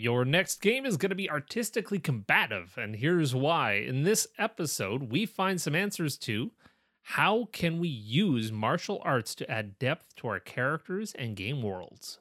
[0.00, 3.72] Your next game is going to be artistically combative, and here's why.
[3.72, 6.52] In this episode, we find some answers to
[7.02, 12.20] how can we use martial arts to add depth to our characters and game worlds?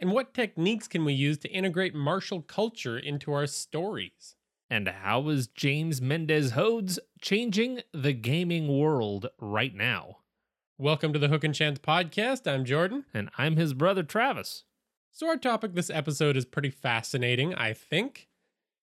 [0.00, 4.34] And what techniques can we use to integrate martial culture into our stories?
[4.68, 10.16] And how is James Mendez Hodes changing the gaming world right now?
[10.78, 12.52] Welcome to the Hook and Chance podcast.
[12.52, 13.04] I'm Jordan.
[13.14, 14.64] And I'm his brother Travis.
[15.16, 18.26] So, our topic this episode is pretty fascinating, I think.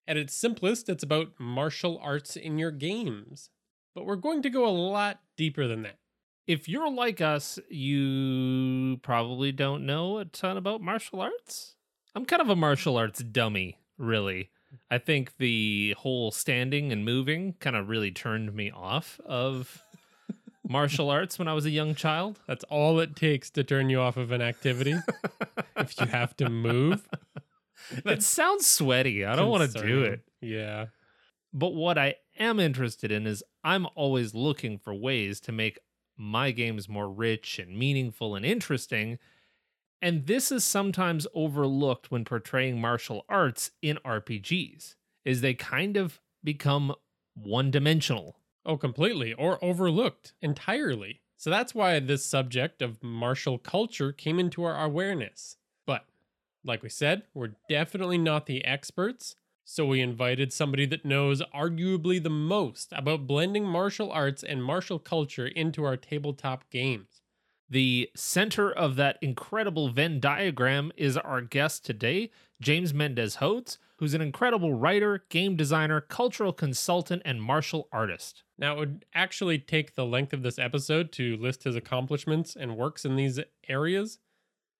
[0.08, 3.50] At its simplest, it's about martial arts in your games.
[3.94, 5.98] But we're going to go a lot deeper than that.
[6.46, 11.76] If you're like us, you probably don't know a ton about martial arts.
[12.14, 14.48] I'm kind of a martial arts dummy, really.
[14.90, 19.82] I think the whole standing and moving kind of really turned me off of
[20.68, 22.40] martial arts when I was a young child.
[22.46, 24.94] That's all it takes to turn you off of an activity.
[25.76, 27.08] if you have to move,
[28.04, 29.24] That sounds sweaty.
[29.24, 30.20] I don't want to do it.
[30.40, 30.86] Yeah.
[31.52, 35.78] But what I am interested in is I'm always looking for ways to make
[36.16, 39.18] my games more rich and meaningful and interesting.
[40.00, 46.20] And this is sometimes overlooked when portraying martial arts in RPGs, is they kind of
[46.42, 46.94] become
[47.34, 48.36] one-dimensional.
[48.66, 51.22] Oh, completely, or overlooked entirely.
[51.36, 55.56] So that's why this subject of martial culture came into our awareness.
[55.86, 56.06] But,
[56.64, 59.36] like we said, we're definitely not the experts.
[59.64, 64.98] So we invited somebody that knows arguably the most about blending martial arts and martial
[64.98, 67.21] culture into our tabletop games.
[67.72, 74.12] The center of that incredible Venn diagram is our guest today, James Mendez Hodes, who's
[74.12, 78.42] an incredible writer, game designer, cultural consultant, and martial artist.
[78.58, 82.76] Now, it would actually take the length of this episode to list his accomplishments and
[82.76, 84.18] works in these areas,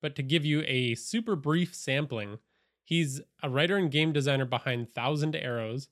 [0.03, 2.41] but to give you a super brief sampling,
[2.85, 5.89] he's a writer and game designer behind Thousand Arrows,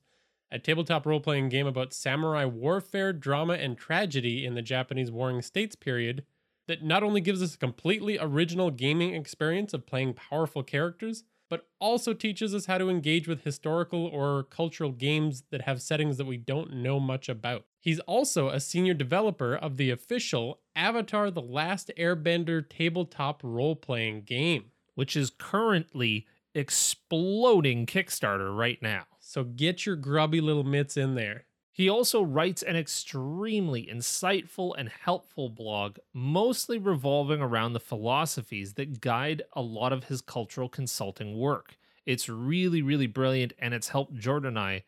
[0.51, 5.41] a tabletop role playing game about samurai warfare, drama, and tragedy in the Japanese Warring
[5.41, 6.25] States period
[6.71, 11.67] that not only gives us a completely original gaming experience of playing powerful characters, but
[11.81, 16.25] also teaches us how to engage with historical or cultural games that have settings that
[16.25, 17.65] we don't know much about.
[17.81, 24.21] He's also a senior developer of the official Avatar The Last Airbender tabletop role playing
[24.21, 24.71] game.
[24.95, 29.05] which is currently exploding Kickstarter right now.
[29.19, 31.45] So get your grubby little mitts in there.
[31.81, 39.01] He also writes an extremely insightful and helpful blog, mostly revolving around the philosophies that
[39.01, 41.79] guide a lot of his cultural consulting work.
[42.05, 44.83] It's really, really brilliant, and it's helped Jordan and I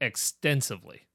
[0.00, 1.08] extensively.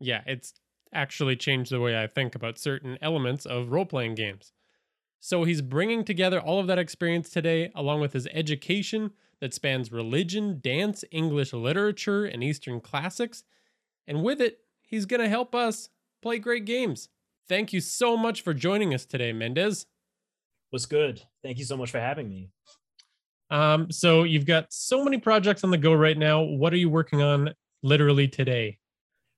[0.00, 0.54] Yeah, it's
[0.92, 4.52] actually changed the way I think about certain elements of role playing games.
[5.20, 9.92] So he's bringing together all of that experience today, along with his education that spans
[9.92, 13.44] religion, dance, English literature, and Eastern classics.
[14.08, 15.90] And with it, he's going to help us
[16.22, 17.10] play great games.
[17.48, 19.86] Thank you so much for joining us today, Mendez.
[20.72, 21.22] was good.
[21.42, 22.50] Thank you so much for having me.
[23.50, 26.42] Um, so you've got so many projects on the go right now.
[26.42, 28.78] What are you working on literally today?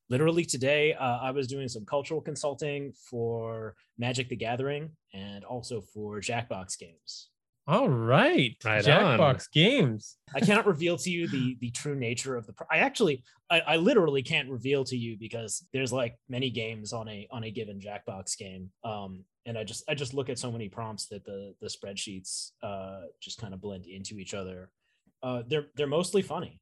[0.08, 5.80] Literally today, uh, I was doing some cultural consulting for Magic the Gathering and also
[5.80, 7.29] for Jackbox games.
[7.70, 10.16] All right, Right Jackbox Games.
[10.34, 12.52] I cannot reveal to you the the true nature of the.
[12.52, 16.92] Pro- I actually, I, I literally can't reveal to you because there's like many games
[16.92, 18.70] on a on a given Jackbox game.
[18.82, 22.50] Um, and I just I just look at so many prompts that the the spreadsheets
[22.60, 24.70] uh just kind of blend into each other.
[25.22, 26.58] Uh, they're they're mostly funny.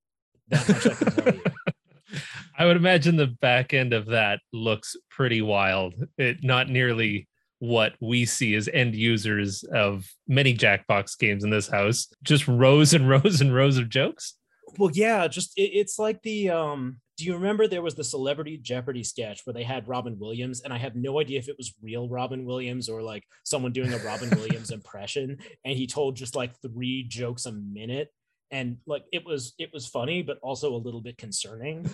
[0.49, 1.43] That much I can tell you.
[2.59, 5.95] I would imagine the back end of that looks pretty wild.
[6.19, 7.29] It not nearly
[7.61, 12.09] what we see as end users of many Jackbox games in this house.
[12.23, 14.35] Just rows and rows and rows of jokes.
[14.79, 18.57] Well, yeah, just it, it's like the um do you remember there was the celebrity
[18.57, 21.75] Jeopardy sketch where they had Robin Williams and I have no idea if it was
[21.83, 26.37] real Robin Williams or like someone doing a Robin Williams impression and he told just
[26.37, 28.13] like three jokes a minute
[28.53, 31.91] and like it was it was funny but also a little bit concerning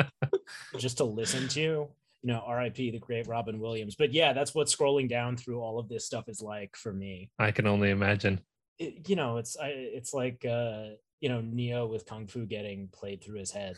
[0.78, 1.86] just to listen to
[2.22, 5.78] you know RIP the great Robin Williams but yeah that's what scrolling down through all
[5.78, 8.40] of this stuff is like for me I can only imagine.
[8.78, 10.88] it, you know it's I, it's like uh
[11.20, 13.76] you know Neo with kung fu getting played through his head,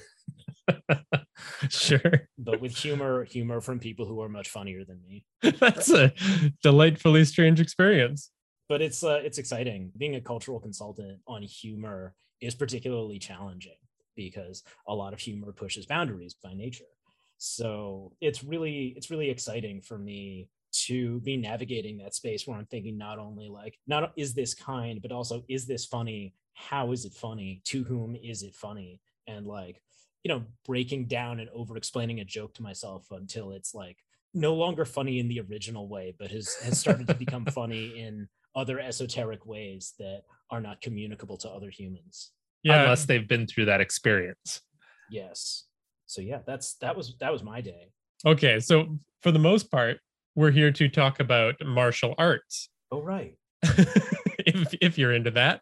[1.69, 2.29] sure.
[2.39, 5.25] but with humor, humor from people who are much funnier than me.
[5.59, 6.13] That's a
[6.63, 8.31] delightfully strange experience.
[8.69, 9.91] But it's uh, it's exciting.
[9.97, 13.79] Being a cultural consultant on humor is particularly challenging
[14.17, 16.85] because a lot of humor pushes boundaries by nature.
[17.43, 22.67] So it's really it's really exciting for me to be navigating that space where I'm
[22.67, 26.35] thinking not only like not is this kind, but also is this funny?
[26.53, 27.63] How is it funny?
[27.65, 29.01] To whom is it funny?
[29.27, 29.81] And like,
[30.23, 33.97] you know, breaking down and over explaining a joke to myself until it's like
[34.35, 38.29] no longer funny in the original way, but has has started to become funny in
[38.55, 42.33] other esoteric ways that are not communicable to other humans.
[42.63, 42.83] Yeah.
[42.83, 44.61] Unless they've been through that experience.
[45.11, 45.65] Yes.
[46.11, 47.93] So yeah, that's that was that was my day.
[48.27, 48.59] Okay.
[48.59, 50.01] So for the most part,
[50.35, 52.69] we're here to talk about martial arts.
[52.91, 53.37] Oh right.
[53.63, 55.61] if if you're into that.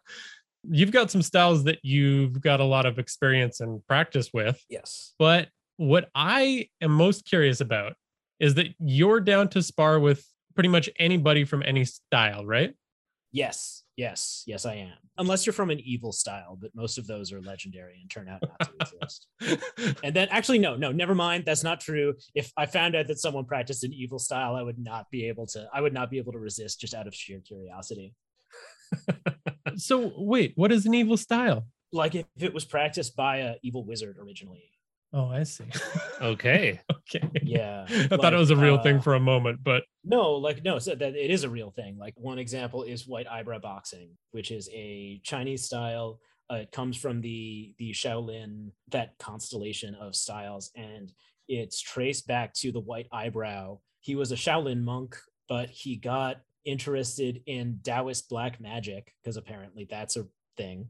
[0.63, 4.61] You've got some styles that you've got a lot of experience and practice with.
[4.69, 5.13] Yes.
[5.19, 7.93] But what I am most curious about
[8.39, 10.25] is that you're down to spar with
[10.55, 12.73] pretty much anybody from any style, right?
[13.31, 13.83] Yes.
[13.99, 14.43] Yes.
[14.47, 14.93] Yes, I am.
[15.17, 18.41] Unless you're from an evil style, but most of those are legendary and turn out
[18.41, 19.27] not to exist.
[20.05, 21.43] And then actually, no, no, never mind.
[21.45, 22.13] That's not true.
[22.33, 25.47] If I found out that someone practiced an evil style, I would not be able
[25.47, 28.13] to, I would not be able to resist just out of sheer curiosity.
[29.75, 31.65] so wait, what is an evil style?
[31.91, 34.63] Like if it was practiced by a evil wizard originally.
[35.11, 35.65] Oh, I see.
[36.21, 36.79] Okay.
[36.91, 37.29] okay.
[37.41, 37.85] Yeah.
[37.89, 40.77] I thought it was a real uh, thing for a moment, but No, like no,
[40.79, 41.97] so that it is a real thing.
[41.97, 46.19] Like one example is white eyebrow boxing, which is a Chinese style.
[46.51, 51.11] Uh, it comes from the the Shaolin, that constellation of styles, and
[51.47, 53.79] it's traced back to the white eyebrow.
[54.01, 55.15] He was a Shaolin monk,
[55.47, 60.27] but he got interested in Taoist black magic because apparently that's a
[60.57, 60.89] thing,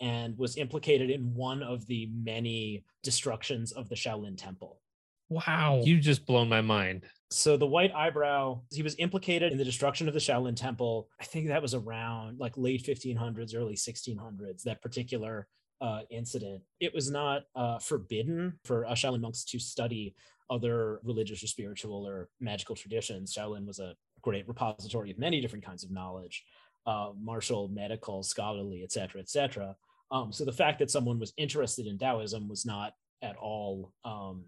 [0.00, 4.80] and was implicated in one of the many destructions of the Shaolin temple.
[5.28, 5.82] wow.
[5.84, 7.04] You just blown my mind.
[7.30, 11.08] So the white eyebrow, he was implicated in the destruction of the Shaolin temple.
[11.20, 15.48] I think that was around like late 1500s, early 1600s, that particular
[15.80, 16.62] uh, incident.
[16.80, 20.14] It was not uh, forbidden for uh, Shaolin monks to study
[20.48, 23.34] other religious or spiritual or magical traditions.
[23.34, 26.44] Shaolin was a great repository of many different kinds of knowledge,
[26.86, 29.76] uh, martial, medical, scholarly, et cetera, et cetera.
[30.10, 32.92] Um, so the fact that someone was interested in Taoism was not
[33.22, 34.44] at all um,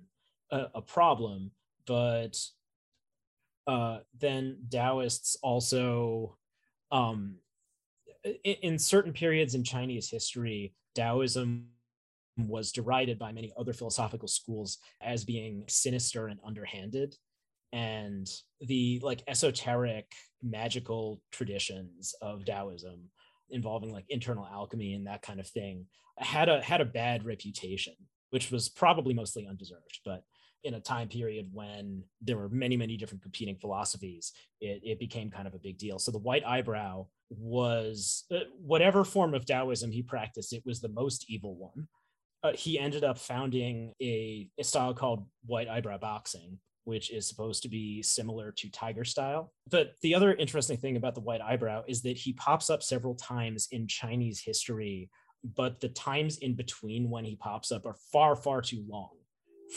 [0.50, 1.50] a, a problem,
[1.86, 2.38] but
[3.66, 6.36] uh, then Taoists also,
[6.92, 7.36] um,
[8.44, 11.66] in, in certain periods in Chinese history, Taoism
[12.36, 17.16] was derided by many other philosophical schools as being sinister and underhanded.
[17.72, 18.26] And
[18.60, 20.06] the like esoteric
[20.42, 23.10] magical traditions of Taoism
[23.50, 25.86] involving like internal alchemy and that kind of thing
[26.18, 27.94] had a had a bad reputation,
[28.30, 30.00] which was probably mostly undeserved.
[30.04, 30.22] But
[30.64, 35.30] in a time period when there were many, many different competing philosophies, it, it became
[35.30, 35.98] kind of a big deal.
[35.98, 40.88] So the white eyebrow was uh, whatever form of Taoism he practiced, it was the
[40.88, 41.86] most evil one.
[42.42, 47.62] Uh, he ended up founding a, a style called white eyebrow boxing, which is supposed
[47.62, 49.52] to be similar to tiger style.
[49.70, 53.14] But the other interesting thing about the white eyebrow is that he pops up several
[53.14, 55.10] times in Chinese history,
[55.54, 59.10] but the times in between when he pops up are far, far too long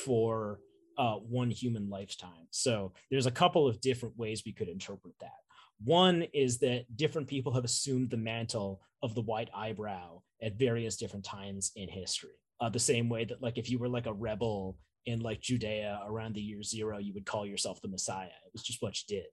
[0.05, 0.61] for
[0.97, 2.47] uh, one human lifetime.
[2.51, 5.41] So there's a couple of different ways we could interpret that.
[5.83, 10.95] One is that different people have assumed the mantle of the white eyebrow at various
[10.95, 12.39] different times in history.
[12.61, 16.01] Uh, the same way that, like, if you were like a rebel in like Judea
[16.05, 18.27] around the year zero, you would call yourself the Messiah.
[18.27, 19.27] It was just what you did.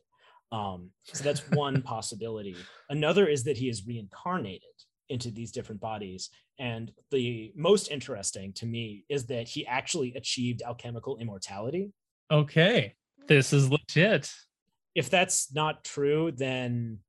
[0.51, 2.57] Um, so that's one possibility.
[2.89, 4.63] Another is that he is reincarnated
[5.09, 6.31] into these different bodies.
[6.59, 11.93] And the most interesting to me is that he actually achieved alchemical immortality.
[12.31, 12.95] okay.
[13.27, 14.33] This is legit.
[14.95, 17.01] If that's not true, then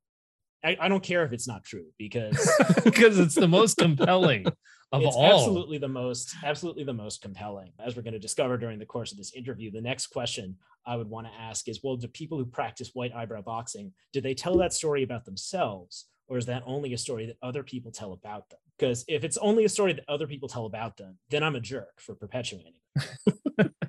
[0.64, 2.52] I, I don't care if it's not true because
[2.84, 4.46] because it's the most compelling
[4.92, 5.34] of it's all.
[5.34, 9.12] absolutely the most absolutely the most compelling as we're going to discover during the course
[9.12, 9.72] of this interview.
[9.72, 13.14] The next question i would want to ask is well do people who practice white
[13.14, 17.26] eyebrow boxing do they tell that story about themselves or is that only a story
[17.26, 18.60] that other people tell about them?
[18.78, 21.60] Because if it's only a story that other people tell about them then i'm a
[21.60, 23.72] jerk for perpetuating it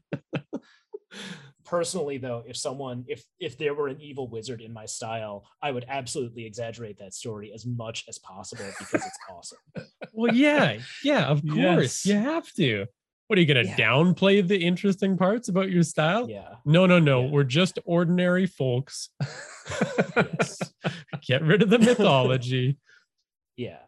[1.70, 5.70] personally though if someone if if there were an evil wizard in my style i
[5.70, 9.58] would absolutely exaggerate that story as much as possible because it's awesome
[10.12, 12.04] Well, yeah, yeah, of course.
[12.04, 12.06] Yes.
[12.06, 12.86] You have to.
[13.28, 13.76] What are you gonna Yeah.
[13.76, 16.28] downplay the interesting parts about your style?
[16.28, 17.22] yeah No, no, no.
[17.24, 17.30] Yeah.
[17.30, 19.10] We're just ordinary folks.
[20.16, 20.58] yes
[21.26, 22.76] Get rid of the mythology.
[23.56, 23.78] yeah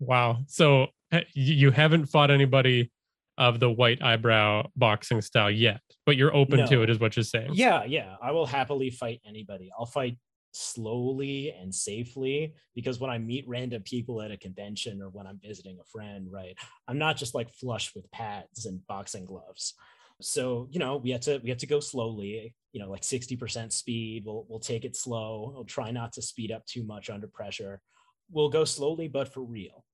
[0.00, 0.38] Wow.
[0.48, 2.90] So uh, you haven't fought anybody
[3.38, 7.24] of the white eyebrow boxing style yet, but you're open to it, is what you're
[7.24, 7.50] saying.
[7.52, 8.16] Yeah, yeah.
[8.22, 9.70] I will happily fight anybody.
[9.78, 10.18] I'll fight
[10.52, 15.40] slowly and safely because when I meet random people at a convention or when I'm
[15.42, 19.74] visiting a friend, right, I'm not just like flush with pads and boxing gloves.
[20.20, 23.72] So, you know, we have to we have to go slowly, you know, like 60%
[23.72, 24.22] speed.
[24.24, 25.52] We'll we'll take it slow.
[25.54, 27.80] We'll try not to speed up too much under pressure.
[28.30, 29.84] We'll go slowly but for real.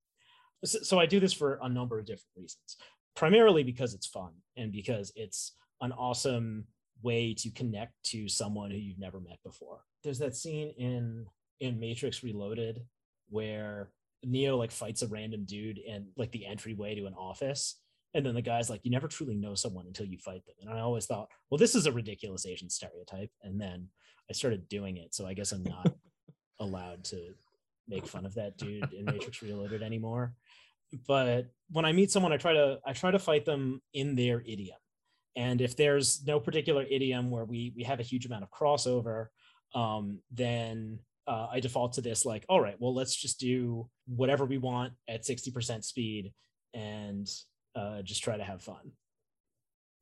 [0.62, 2.76] So I do this for a number of different reasons.
[3.16, 6.64] Primarily because it's fun and because it's an awesome
[7.02, 9.80] way to connect to someone who you've never met before.
[10.04, 11.26] There's that scene in
[11.60, 12.80] in Matrix Reloaded
[13.28, 13.90] where
[14.24, 17.78] Neo like fights a random dude in like the entryway to an office.
[18.12, 20.56] And then the guy's like, you never truly know someone until you fight them.
[20.60, 23.30] And I always thought, well, this is a ridiculous Asian stereotype.
[23.42, 23.88] And then
[24.28, 25.14] I started doing it.
[25.14, 25.94] So I guess I'm not
[26.58, 27.34] allowed to
[27.88, 30.34] make fun of that dude in Matrix Reloaded anymore.
[31.06, 34.40] But when I meet someone, I try to I try to fight them in their
[34.40, 34.78] idiom.
[35.36, 39.26] And if there's no particular idiom where we we have a huge amount of crossover,
[39.74, 44.44] um, then uh, I default to this like, all right, well, let's just do whatever
[44.44, 46.32] we want at 60% speed
[46.74, 47.28] and
[47.76, 48.92] uh, just try to have fun.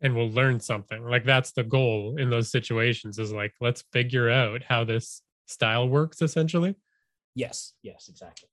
[0.01, 1.05] And we'll learn something.
[1.05, 5.89] Like that's the goal in those situations is like, let's figure out how this style
[5.89, 6.77] works essentially.
[7.35, 8.49] Yes, yes, exactly.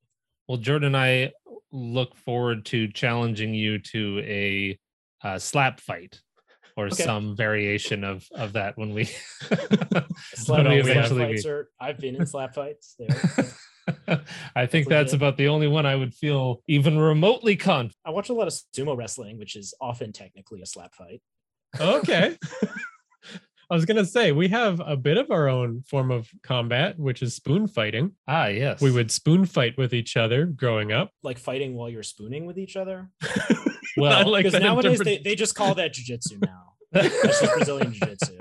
[0.47, 1.31] Well, Jordan and I
[1.71, 4.79] look forward to challenging you to a
[5.23, 6.19] uh, slap fight
[6.77, 7.03] or Okay.
[7.03, 9.05] some variation of of that when we
[10.35, 12.95] Slap, when we we slap fights are, I've been in slap fights.
[12.99, 13.07] There.
[14.55, 15.13] I think that's legit.
[15.13, 17.95] about the only one I would feel even remotely confident.
[18.05, 21.21] I watch a lot of sumo wrestling, which is often technically a slap fight.
[21.79, 22.37] Okay.
[23.69, 27.21] I was gonna say we have a bit of our own form of combat, which
[27.21, 28.11] is spoon fighting.
[28.27, 28.81] Ah, yes.
[28.81, 31.11] We would spoon fight with each other growing up.
[31.23, 33.09] Like fighting while you're spooning with each other.
[33.97, 36.73] Well, I like Because nowadays they, interpret- they just call that jujitsu now.
[36.91, 38.37] That's just Brazilian jiu-jitsu.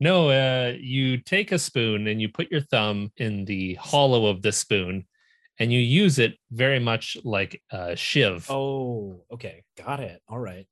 [0.00, 4.40] no, uh, you take a spoon and you put your thumb in the hollow of
[4.40, 5.06] the spoon,
[5.58, 8.46] and you use it very much like a shiv.
[8.50, 9.64] Oh, okay.
[9.76, 10.22] Got it.
[10.28, 10.66] All right.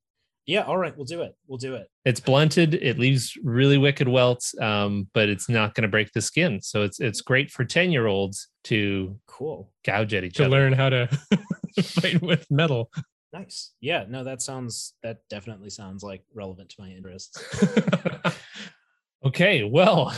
[0.48, 0.96] Yeah, all right.
[0.96, 1.36] We'll do it.
[1.46, 1.88] We'll do it.
[2.06, 2.72] It's blunted.
[2.72, 6.62] It leaves really wicked welts, um, but it's not going to break the skin.
[6.62, 9.70] So it's it's great for ten year olds to Cool.
[9.84, 10.50] gouge at each to other.
[10.52, 11.06] learn how to
[11.82, 12.90] fight with metal.
[13.30, 13.72] Nice.
[13.82, 17.44] Yeah, no, that sounds that definitely sounds like relevant to my interests.
[19.26, 20.16] okay, well,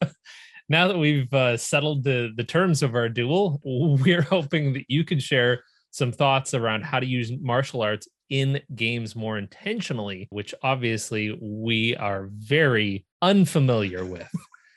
[0.70, 5.04] now that we've uh, settled the the terms of our duel, we're hoping that you
[5.04, 10.54] can share some thoughts around how to use martial arts in games more intentionally, which
[10.62, 14.30] obviously we are very unfamiliar with.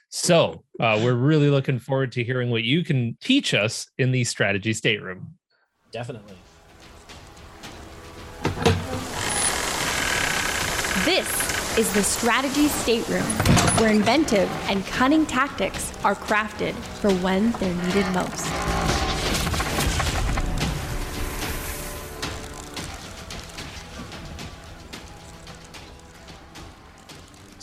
[0.09, 4.23] So uh, we're really looking forward to hearing what you can teach us in the
[4.23, 5.35] strategy stateroom.
[5.91, 6.35] Definitely.
[11.05, 13.23] This is the Strategy Stateroom,
[13.79, 18.72] where inventive and cunning tactics are crafted for when they're needed most.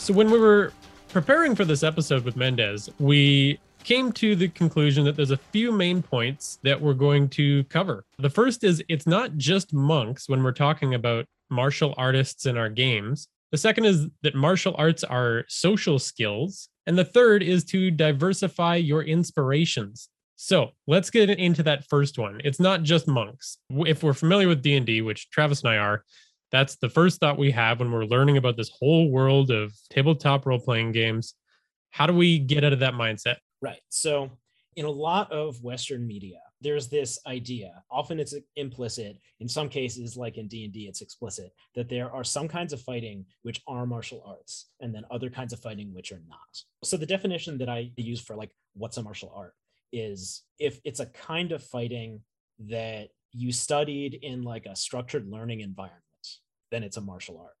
[0.01, 0.73] So when we were
[1.09, 5.71] preparing for this episode with Mendez, we came to the conclusion that there's a few
[5.71, 8.03] main points that we're going to cover.
[8.17, 12.67] The first is it's not just monks when we're talking about martial artists in our
[12.67, 13.27] games.
[13.51, 16.67] The second is that martial arts are social skills.
[16.87, 20.09] And the third is to diversify your inspirations.
[20.35, 22.41] So let's get into that first one.
[22.43, 23.59] It's not just monks.
[23.69, 26.03] If we're familiar with D&D, which Travis and I are,
[26.51, 30.45] that's the first thought we have when we're learning about this whole world of tabletop
[30.45, 31.33] role playing games.
[31.91, 33.37] How do we get out of that mindset?
[33.61, 33.79] Right.
[33.89, 34.31] So,
[34.77, 37.83] in a lot of Western media, there's this idea.
[37.89, 39.17] Often it's implicit.
[39.39, 42.71] In some cases, like in D and D, it's explicit that there are some kinds
[42.71, 46.39] of fighting which are martial arts, and then other kinds of fighting which are not.
[46.83, 49.53] So the definition that I use for like what's a martial art
[49.91, 52.21] is if it's a kind of fighting
[52.59, 56.03] that you studied in like a structured learning environment,
[56.71, 57.53] then it's a martial art.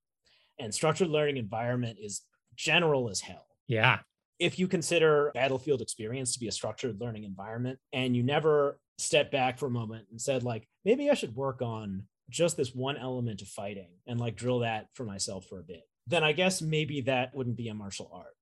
[0.59, 2.21] And structured learning environment is
[2.55, 3.99] general as hell Yeah.
[4.39, 9.31] if you consider battlefield experience to be a structured learning environment and you never step
[9.31, 12.97] back for a moment and said like maybe i should work on just this one
[12.97, 16.61] element of fighting and like drill that for myself for a bit then i guess
[16.61, 18.35] maybe that wouldn't be a martial art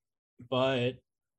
[0.50, 0.94] but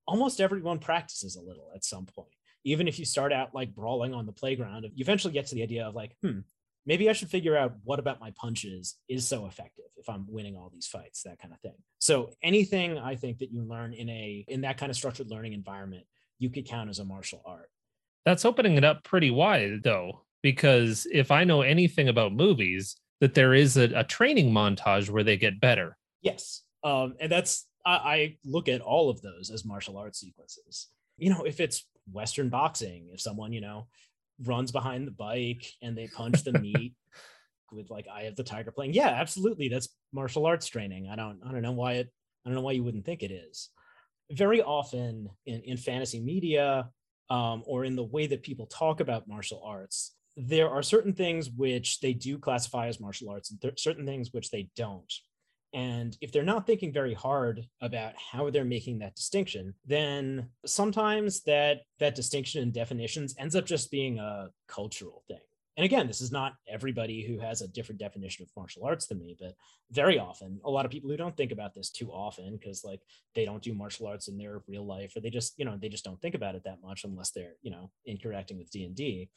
[0.07, 2.33] almost everyone practices a little at some point
[2.63, 5.61] even if you start out like brawling on the playground you eventually get to the
[5.63, 6.39] idea of like hmm
[6.85, 10.55] maybe I should figure out what about my punches is so effective if I'm winning
[10.55, 11.75] all these fights, that kind of thing.
[11.99, 15.53] So anything I think that you learn in a in that kind of structured learning
[15.53, 16.05] environment,
[16.39, 17.69] you could count as a martial art.
[18.25, 23.33] That's opening it up pretty wide, though, because if I know anything about movies, that
[23.35, 25.97] there is a, a training montage where they get better.
[26.21, 26.63] Yes.
[26.83, 30.87] Um, and that's, I, I look at all of those as martial arts sequences.
[31.17, 33.87] You know, if it's Western boxing, if someone, you know,
[34.43, 36.93] runs behind the bike and they punch the meat
[37.71, 39.69] with like Eye of the Tiger playing, yeah, absolutely.
[39.69, 41.09] That's martial arts training.
[41.11, 42.11] I don't, I don't know why it,
[42.45, 43.69] I don't know why you wouldn't think it is.
[44.31, 46.89] Very often in, in fantasy media
[47.29, 51.49] um, or in the way that people talk about martial arts, there are certain things
[51.49, 55.11] which they do classify as martial arts and th- certain things which they don't.
[55.73, 61.43] And if they're not thinking very hard about how they're making that distinction, then sometimes
[61.43, 65.39] that that distinction in definitions ends up just being a cultural thing.
[65.77, 69.19] And again, this is not everybody who has a different definition of martial arts than
[69.19, 69.55] me, but
[69.89, 72.99] very often, a lot of people who don't think about this too often because like
[73.35, 75.89] they don't do martial arts in their real life, or they just you know they
[75.89, 78.95] just don't think about it that much unless they're you know interacting with D and
[78.95, 79.29] D.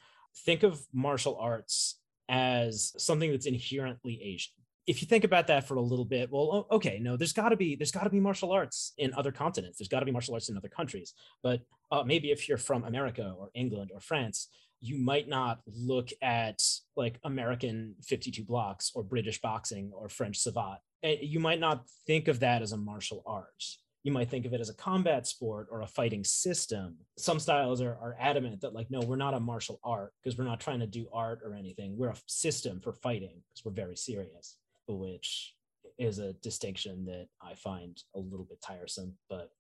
[0.45, 4.55] Think of martial arts as something that's inherently Asian
[4.87, 7.57] if you think about that for a little bit well okay no there's got to
[7.57, 9.79] be there's got to be martial arts in other continents.
[9.79, 11.15] There's got to be martial arts in other countries.
[11.43, 11.61] But
[11.91, 14.49] uh, maybe if you're from america or england or france
[14.81, 16.63] you might not look at
[16.97, 20.79] like american 52 blocks or british boxing or french savate.
[21.03, 23.63] You might not think of that as a martial art.
[24.05, 26.97] You might think of it as a combat sport or a fighting system.
[27.17, 30.45] Some styles are, are adamant that, like, no, we're not a martial art because we're
[30.45, 31.97] not trying to do art or anything.
[31.97, 35.55] We're a system for fighting because we're very serious which
[35.99, 39.15] is a distinction that I find a little bit tiresome.
[39.29, 39.51] But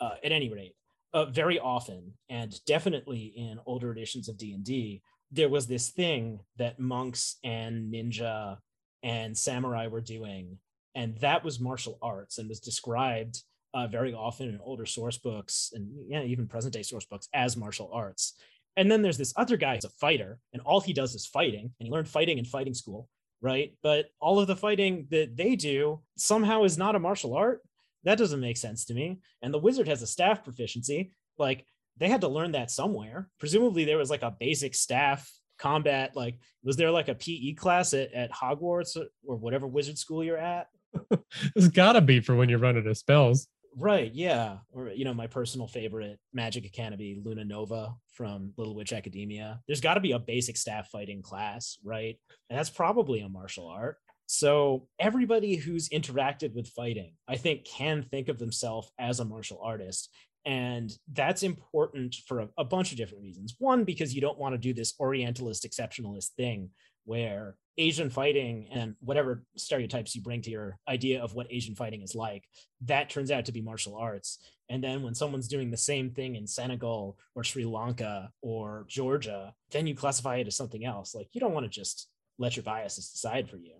[0.00, 0.74] uh, at any rate,
[1.14, 5.88] uh, very often, and definitely in older editions of D and D, there was this
[5.88, 8.58] thing that monks and ninja
[9.02, 10.58] and samurai were doing,
[10.94, 13.42] and that was martial arts, and was described
[13.74, 17.56] uh, very often in older source books and yeah, even present day source books as
[17.56, 18.34] martial arts.
[18.76, 21.72] And then there's this other guy who's a fighter, and all he does is fighting,
[21.78, 23.08] and he learned fighting in fighting school
[23.40, 23.74] right?
[23.82, 27.60] But all of the fighting that they do somehow is not a martial art.
[28.04, 29.20] That doesn't make sense to me.
[29.42, 31.12] And the wizard has a staff proficiency.
[31.38, 31.66] Like
[31.98, 33.28] they had to learn that somewhere.
[33.38, 36.14] Presumably there was like a basic staff combat.
[36.14, 38.96] Like, was there like a PE class at, at Hogwarts
[39.26, 40.68] or whatever wizard school you're at?
[41.54, 43.48] There's gotta be for when you're running the spells.
[43.78, 44.58] Right, yeah.
[44.72, 49.60] Or you know, my personal favorite Magic Academy, Luna Nova from Little Witch Academia.
[49.66, 52.18] There's got to be a basic staff fighting class, right?
[52.48, 53.98] And that's probably a martial art.
[54.26, 59.60] So everybody who's interacted with fighting, I think, can think of themselves as a martial
[59.62, 60.10] artist.
[60.46, 63.56] And that's important for a, a bunch of different reasons.
[63.58, 66.70] One, because you don't want to do this Orientalist exceptionalist thing
[67.04, 72.02] where Asian fighting and whatever stereotypes you bring to your idea of what Asian fighting
[72.02, 72.44] is like,
[72.82, 74.38] that turns out to be martial arts.
[74.70, 79.52] And then when someone's doing the same thing in Senegal or Sri Lanka or Georgia,
[79.70, 81.14] then you classify it as something else.
[81.14, 82.08] Like you don't want to just
[82.38, 83.74] let your biases decide for you.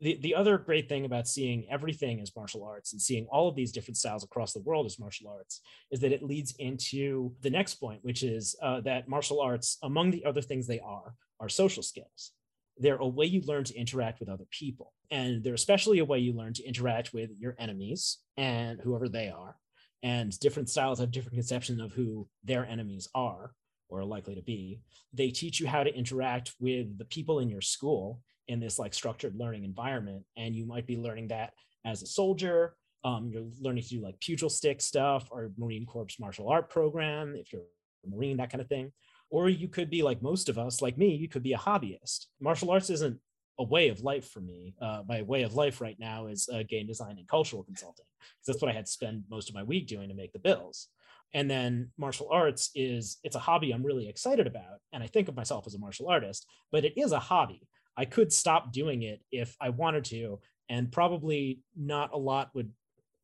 [0.00, 3.54] The, the other great thing about seeing everything as martial arts and seeing all of
[3.54, 5.60] these different styles across the world as martial arts
[5.92, 10.10] is that it leads into the next point, which is uh, that martial arts, among
[10.10, 12.32] the other things they are, are social skills
[12.78, 14.92] they're a way you learn to interact with other people.
[15.10, 19.28] And they're especially a way you learn to interact with your enemies and whoever they
[19.28, 19.56] are.
[20.02, 23.52] And different styles have different conception of who their enemies are
[23.88, 24.80] or are likely to be.
[25.12, 28.94] They teach you how to interact with the people in your school in this like
[28.94, 30.24] structured learning environment.
[30.36, 31.52] And you might be learning that
[31.84, 32.74] as a soldier.
[33.04, 37.34] Um, you're learning to do like pugil stick stuff or Marine Corps martial art program
[37.36, 38.92] if you're a Marine, that kind of thing
[39.32, 42.26] or you could be like most of us, like me, you could be a hobbyist.
[42.38, 43.18] Martial arts isn't
[43.58, 44.74] a way of life for me.
[44.80, 48.46] Uh, my way of life right now is uh, game design and cultural consulting because
[48.46, 50.88] that's what I had to spend most of my week doing to make the bills.
[51.32, 55.28] And then martial arts is it's a hobby I'm really excited about, and I think
[55.28, 57.66] of myself as a martial artist, but it is a hobby.
[57.96, 62.70] I could stop doing it if I wanted to, and probably not a lot would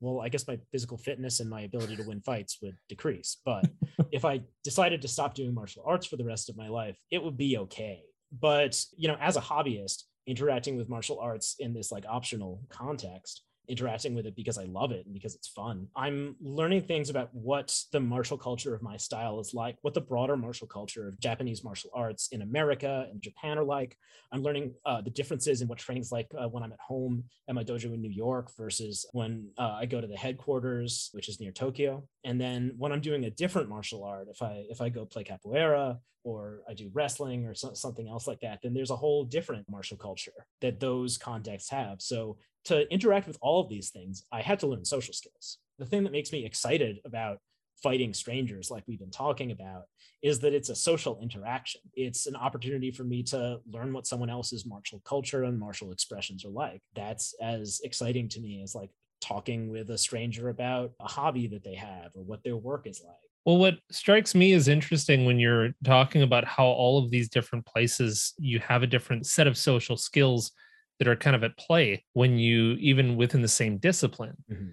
[0.00, 3.38] well, I guess my physical fitness and my ability to win fights would decrease.
[3.44, 3.66] But
[4.12, 7.22] if I decided to stop doing martial arts for the rest of my life, it
[7.22, 8.02] would be okay.
[8.30, 13.42] But, you know, as a hobbyist, interacting with martial arts in this like optional context
[13.68, 15.88] interacting with it because I love it and because it's fun.
[15.94, 20.00] I'm learning things about what the martial culture of my style is like, what the
[20.00, 23.96] broader martial culture of Japanese martial arts in America and Japan are like.
[24.33, 27.54] I'm learning uh, the differences in what training's like uh, when I'm at home at
[27.54, 31.40] my dojo in New York versus when uh, I go to the headquarters, which is
[31.40, 32.04] near Tokyo.
[32.24, 35.24] And then when I'm doing a different martial art, if I if I go play
[35.24, 39.24] capoeira or I do wrestling or so, something else like that, then there's a whole
[39.24, 42.02] different martial culture that those contexts have.
[42.02, 42.37] So
[42.68, 45.59] to interact with all of these things, I had to learn social skills.
[45.78, 47.38] The thing that makes me excited about
[47.83, 49.83] fighting strangers like we've been talking about
[50.22, 51.81] is that it's a social interaction.
[51.94, 56.44] It's an opportunity for me to learn what someone else's martial culture and martial expressions
[56.44, 56.81] are like.
[56.94, 61.64] That's as exciting to me as like talking with a stranger about a hobby that
[61.64, 63.16] they have or what their work is like.
[63.44, 67.64] Well, what strikes me as interesting when you're talking about how all of these different
[67.64, 70.52] places you have a different set of social skills
[70.98, 74.37] that are kind of at play when you even within the same discipline.
[74.50, 74.68] Mm-hmm.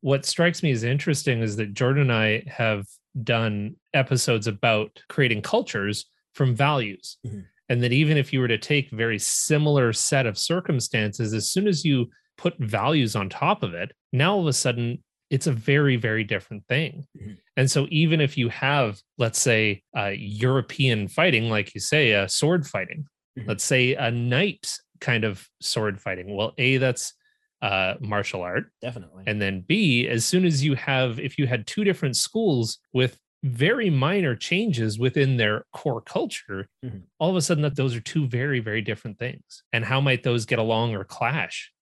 [0.00, 2.86] What strikes me as interesting is that Jordan and I have
[3.22, 7.18] done episodes about creating cultures from values.
[7.26, 7.40] Mm-hmm.
[7.70, 11.68] And that even if you were to take very similar set of circumstances, as soon
[11.68, 15.52] as you put values on top of it, now all of a sudden it's a
[15.52, 17.32] very very different thing mm-hmm.
[17.56, 22.26] and so even if you have let's say uh, european fighting like you say uh,
[22.26, 23.04] sword fighting
[23.38, 23.48] mm-hmm.
[23.48, 26.34] let's say a knight kind of sword fighting.
[26.34, 27.14] Well a that's
[27.60, 28.66] uh, martial art.
[28.80, 29.24] Definitely.
[29.26, 33.18] And then b as soon as you have if you had two different schools with
[33.44, 36.98] very minor changes within their core culture mm-hmm.
[37.20, 39.62] all of a sudden that those are two very very different things.
[39.72, 41.72] And how might those get along or clash?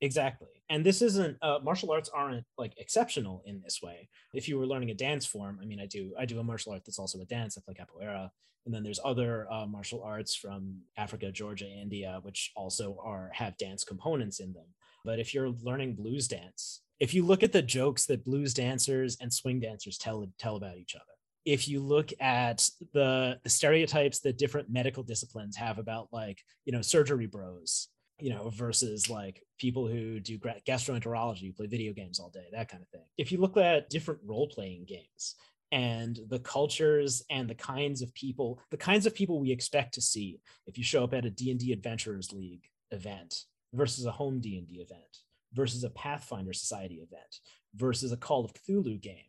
[0.00, 4.08] Exactly and this isn't uh, martial arts aren't like exceptional in this way.
[4.34, 6.72] If you were learning a dance form i mean i do i do a martial
[6.72, 8.30] art that's also a dance i play capoeira.
[8.66, 13.56] And then there's other uh, martial arts from africa georgia india which also are have
[13.56, 14.66] dance components in them.
[15.04, 19.16] But if you're learning blues dance if you look at the jokes that blues dancers
[19.20, 21.04] and swing dancers tell tell about each other
[21.44, 26.72] if you look at the, the stereotypes that different medical disciplines have about like you
[26.72, 27.88] know surgery bros
[28.20, 32.82] you know, versus like people who do gastroenterology, play video games all day, that kind
[32.82, 33.06] of thing.
[33.16, 35.36] If you look at different role playing games
[35.70, 40.00] and the cultures and the kinds of people, the kinds of people we expect to
[40.00, 44.76] see if you show up at a D&D Adventurers League event versus a home D&D
[44.76, 45.18] event
[45.52, 47.40] versus a Pathfinder Society event
[47.74, 49.24] versus a Call of Cthulhu game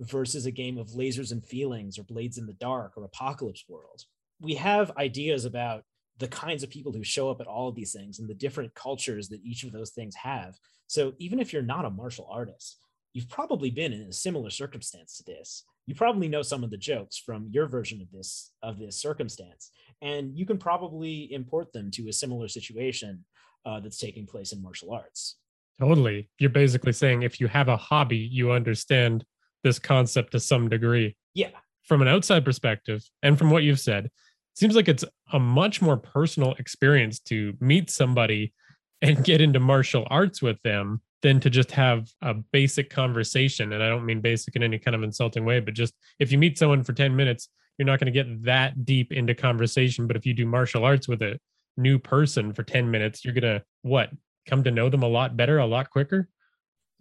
[0.00, 4.04] versus a game of Lasers and Feelings or Blades in the Dark or Apocalypse World.
[4.40, 5.84] We have ideas about
[6.18, 8.74] the kinds of people who show up at all of these things and the different
[8.74, 10.56] cultures that each of those things have.
[10.86, 12.78] So even if you're not a martial artist,
[13.12, 15.64] you've probably been in a similar circumstance to this.
[15.86, 19.70] You probably know some of the jokes from your version of this of this circumstance,
[20.00, 23.24] and you can probably import them to a similar situation
[23.66, 25.38] uh, that's taking place in martial arts.
[25.80, 26.28] Totally.
[26.38, 29.24] You're basically saying if you have a hobby, you understand
[29.64, 31.16] this concept to some degree.
[31.34, 31.50] Yeah.
[31.82, 34.10] From an outside perspective, and from what you've said,
[34.54, 38.52] seems like it's a much more personal experience to meet somebody
[39.00, 43.72] and get into martial arts with them than to just have a basic conversation.
[43.72, 46.38] And I don't mean basic in any kind of insulting way, but just if you
[46.38, 50.06] meet someone for 10 minutes, you're not going to get that deep into conversation.
[50.06, 51.38] But if you do martial arts with a
[51.76, 54.10] new person for 10 minutes, you're going to what?
[54.46, 56.28] Come to know them a lot better, a lot quicker?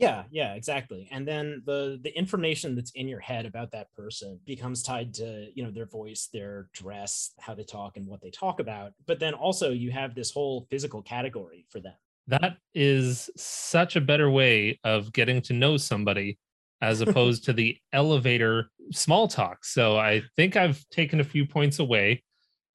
[0.02, 4.40] Yeah yeah exactly and then the the information that's in your head about that person
[4.46, 8.32] becomes tied to you know their voice their dress how they talk and what they
[8.32, 11.94] talk about but then also you have this whole physical category for them.
[12.28, 16.40] That is such a better way of getting to know somebody
[16.82, 21.80] as opposed to the elevator small talk so i think i've taken a few points
[21.80, 22.24] away.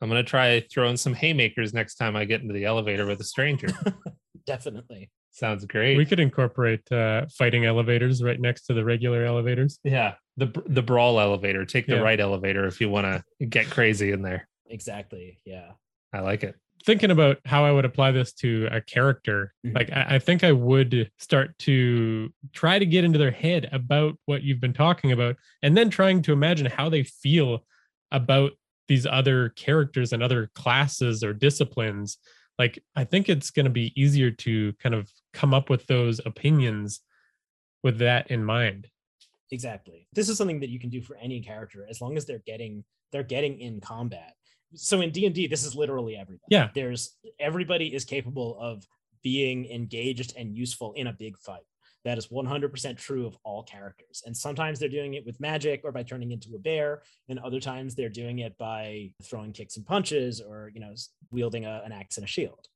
[0.01, 3.21] I'm going to try throwing some haymakers next time i get into the elevator with
[3.21, 3.69] a stranger.
[4.47, 5.99] Definitely Sounds great.
[5.99, 9.79] We could incorporate uh, fighting elevators right next to the regular elevators.
[9.85, 11.67] Yeah, the the brawl elevator.
[11.67, 12.01] Take the yeah.
[12.01, 14.49] right elevator if you want to get crazy in there.
[14.71, 15.39] Exactly.
[15.45, 15.73] Yeah.
[16.15, 16.55] I like it.
[16.87, 19.77] Thinking about how I would apply this to a character, mm-hmm.
[19.77, 24.17] like I, I think I would start to try to get into their head about
[24.25, 27.63] what you've been talking about, and then trying to imagine how they feel
[28.11, 28.53] about
[28.89, 32.17] these other characters and other classes or disciplines
[32.59, 36.21] like i think it's going to be easier to kind of come up with those
[36.25, 37.01] opinions
[37.83, 38.89] with that in mind.
[39.53, 40.09] Exactly.
[40.13, 42.85] This is something that you can do for any character as long as they're getting
[43.13, 44.33] they're getting in combat.
[44.75, 46.71] So in d&d this is literally everybody yeah.
[46.75, 48.85] There's everybody is capable of
[49.23, 51.67] being engaged and useful in a big fight.
[52.05, 54.23] That is 100% true of all characters.
[54.25, 57.59] And sometimes they're doing it with magic or by turning into a bear, and other
[57.59, 60.95] times they're doing it by throwing kicks and punches or, you know,
[61.33, 62.69] wielding a, an axe and a shield.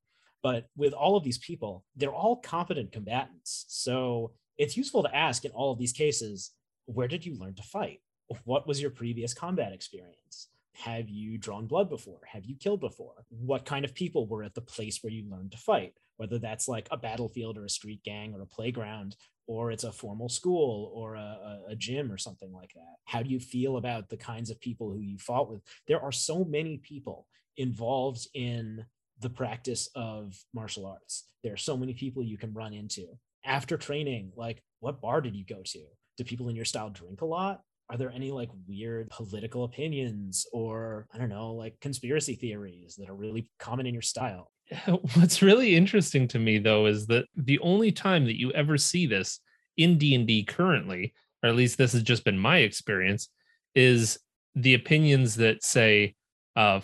[0.42, 3.66] But with all of these people, they're all competent combatants.
[3.68, 6.52] So it's useful to ask in all of these cases,
[6.86, 8.00] where did you learn to fight?
[8.44, 10.48] What was your previous combat experience?
[10.76, 12.20] Have you drawn blood before?
[12.26, 13.24] Have you killed before?
[13.28, 15.94] What kind of people were at the place where you learned to fight?
[16.20, 19.90] whether that's like a battlefield or a street gang or a playground or it's a
[19.90, 24.10] formal school or a, a, gym or something like that how do you feel about
[24.10, 27.26] the kinds of people who you fought with there are so many people
[27.56, 28.84] involved in
[29.20, 31.28] the practice of martial arts.
[31.42, 33.06] There are so many people you can run into.
[33.44, 35.78] After training like what bar did you go to?
[36.16, 37.62] Do people in your style drink a lot?
[37.88, 43.08] Are there any like weird political opinions or I don't know, like conspiracy theories that
[43.08, 44.50] are really common in your style?
[45.14, 49.06] What's really interesting to me though is that the only time that you ever see
[49.06, 49.40] this
[49.76, 53.28] in D&D currently, or at least this has just been my experience,
[53.74, 54.18] is
[54.54, 56.14] the opinions that say
[56.56, 56.80] uh,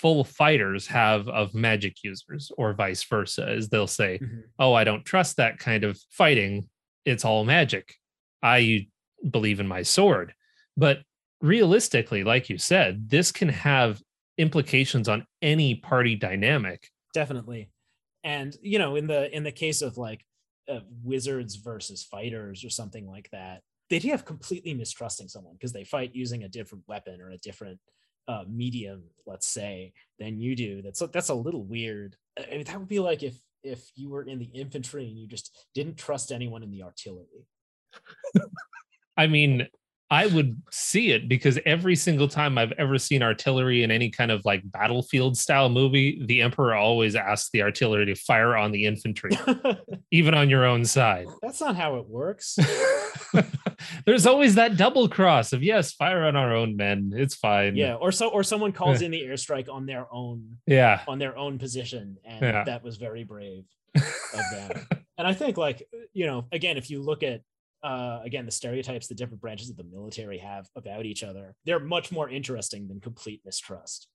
[0.00, 4.42] full fighters have of magic users or vice versa as they'll say Mhm.
[4.58, 6.68] oh i don't trust that kind of fighting
[7.04, 7.94] it's all magic
[8.42, 8.86] i
[9.30, 10.34] believe in my sword
[10.76, 10.98] but
[11.40, 14.00] realistically like you said this can have
[14.38, 17.70] implications on any party dynamic Definitely.
[18.24, 20.22] And you know, in the in the case of like
[20.68, 25.72] uh, wizards versus fighters or something like that, the idea of completely mistrusting someone because
[25.72, 27.78] they fight using a different weapon or a different
[28.28, 30.82] uh, medium, let's say, than you do.
[30.82, 32.16] That's that's a little weird.
[32.38, 35.26] I mean, that would be like if if you were in the infantry and you
[35.26, 37.46] just didn't trust anyone in the artillery.
[39.16, 39.66] I mean,
[40.10, 44.30] I would see it because every single time I've ever seen artillery in any kind
[44.30, 48.84] of like battlefield style movie, the emperor always asks the artillery to fire on the
[48.84, 49.32] infantry,
[50.12, 51.26] even on your own side.
[51.42, 52.56] That's not how it works.
[54.06, 57.12] There's always that double cross of yes, fire on our own men.
[57.14, 57.76] It's fine.
[57.76, 61.02] yeah, or so or someone calls in the airstrike on their own Yeah.
[61.08, 62.64] on their own position and Yeah.
[62.64, 64.02] that was very brave of
[64.52, 67.40] them and i think like you know again if you look at
[67.82, 71.78] uh again the stereotypes the different branches of the military have about each other they're
[71.80, 74.08] much more interesting than complete mistrust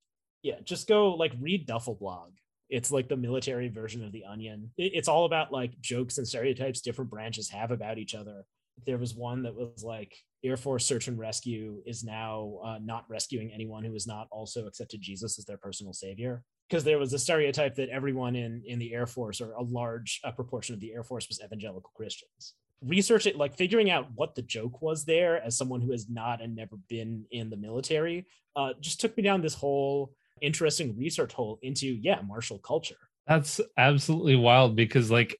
[0.43, 2.29] yeah just go like read duffel blog
[2.69, 6.81] it's like the military version of the onion it's all about like jokes and stereotypes
[6.81, 8.43] different branches have about each other
[8.85, 13.05] there was one that was like air force search and rescue is now uh, not
[13.09, 16.43] rescuing anyone who has not also accepted jesus as their personal savior.
[16.69, 20.21] Because there was a stereotype that everyone in in the air force or a large
[20.35, 22.53] proportion of the air force was evangelical christians.
[22.81, 26.41] Research it like figuring out what the joke was there as someone who has not
[26.41, 31.33] and never been in the military uh, just took me down this whole interesting research
[31.33, 32.95] hole into yeah martial culture.
[33.27, 35.37] That's absolutely wild because like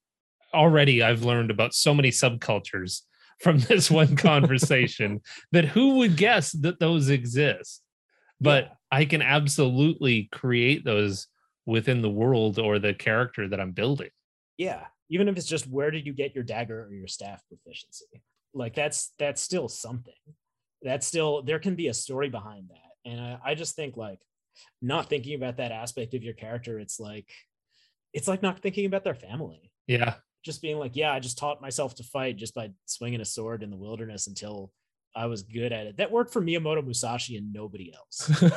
[0.54, 3.02] already I've learned about so many subcultures
[3.44, 7.82] from this one conversation that who would guess that those exist?
[8.40, 8.72] But Yeah.
[8.94, 11.28] I can absolutely create those
[11.66, 14.10] within the world or the character that I'm building.
[14.58, 18.06] yeah even if it's just where did you get your dagger or your staff proficiency
[18.54, 20.14] like that's that's still something
[20.82, 24.20] that's still there can be a story behind that and I, I just think like
[24.82, 27.30] not thinking about that aspect of your character it's like
[28.14, 30.16] it's like not thinking about their family Yeah.
[30.44, 33.64] Just being like yeah i just taught myself to fight just by swinging a sword
[33.64, 34.72] in the wilderness until
[35.16, 38.44] i was good at it that worked for miyamoto musashi and nobody else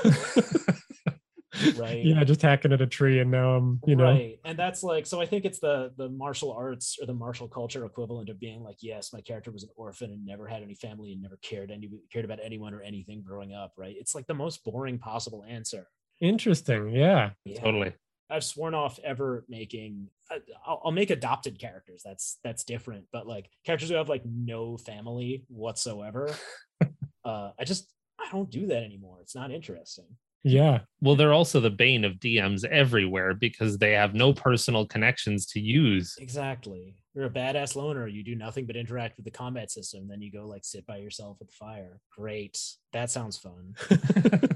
[1.76, 4.82] right Yeah, just hacking at a tree and now I'm, you know, right and that's
[4.82, 8.40] like so i think it's the the martial arts or the martial culture equivalent of
[8.40, 11.38] being like yes my character was an orphan and never had any family and never
[11.42, 14.98] cared any cared about anyone or anything growing up right it's like the most boring
[14.98, 15.86] possible answer
[16.20, 16.90] interesting.
[16.90, 17.30] Yeah.
[17.44, 17.60] Yeah.
[17.60, 17.92] Totally.
[18.30, 22.02] I've sworn off ever making I- I'll, I'll make adopted characters.
[22.04, 26.34] That's that's different but like characters who have like no family whatsoever
[27.24, 29.18] uh i just i don't do that anymore.
[29.20, 30.06] It's not interesting
[30.44, 30.80] Yeah.
[31.00, 35.60] Well, they're also the bane of DMs everywhere because they have no personal connections to
[35.60, 36.16] use.
[36.20, 36.96] Exactly.
[37.14, 38.06] You're a badass loner.
[38.06, 40.06] You do nothing but interact with the combat system.
[40.06, 41.98] Then you go like sit by yourself at the fire.
[42.14, 42.60] Great.
[42.92, 43.74] That sounds fun.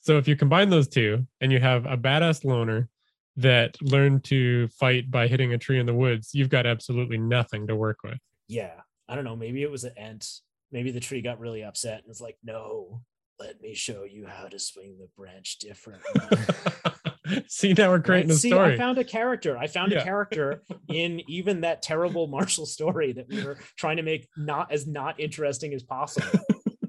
[0.00, 2.88] so if you combine those two and you have a badass loner
[3.36, 7.66] that learned to fight by hitting a tree in the woods, you've got absolutely nothing
[7.68, 8.18] to work with.
[8.46, 8.74] Yeah.
[9.08, 9.36] I don't know.
[9.36, 10.28] Maybe it was an ant.
[10.70, 13.02] Maybe the tree got really upset and was like, no,
[13.38, 16.38] let me show you how to swing the branch differently.
[17.48, 18.36] See, now we're creating Right?
[18.36, 18.74] a See, story.
[18.74, 19.58] I found a character.
[19.58, 19.98] I found Yeah.
[20.00, 24.70] a character in even that terrible martial story that we were trying to make not
[24.72, 26.38] as not interesting as possible.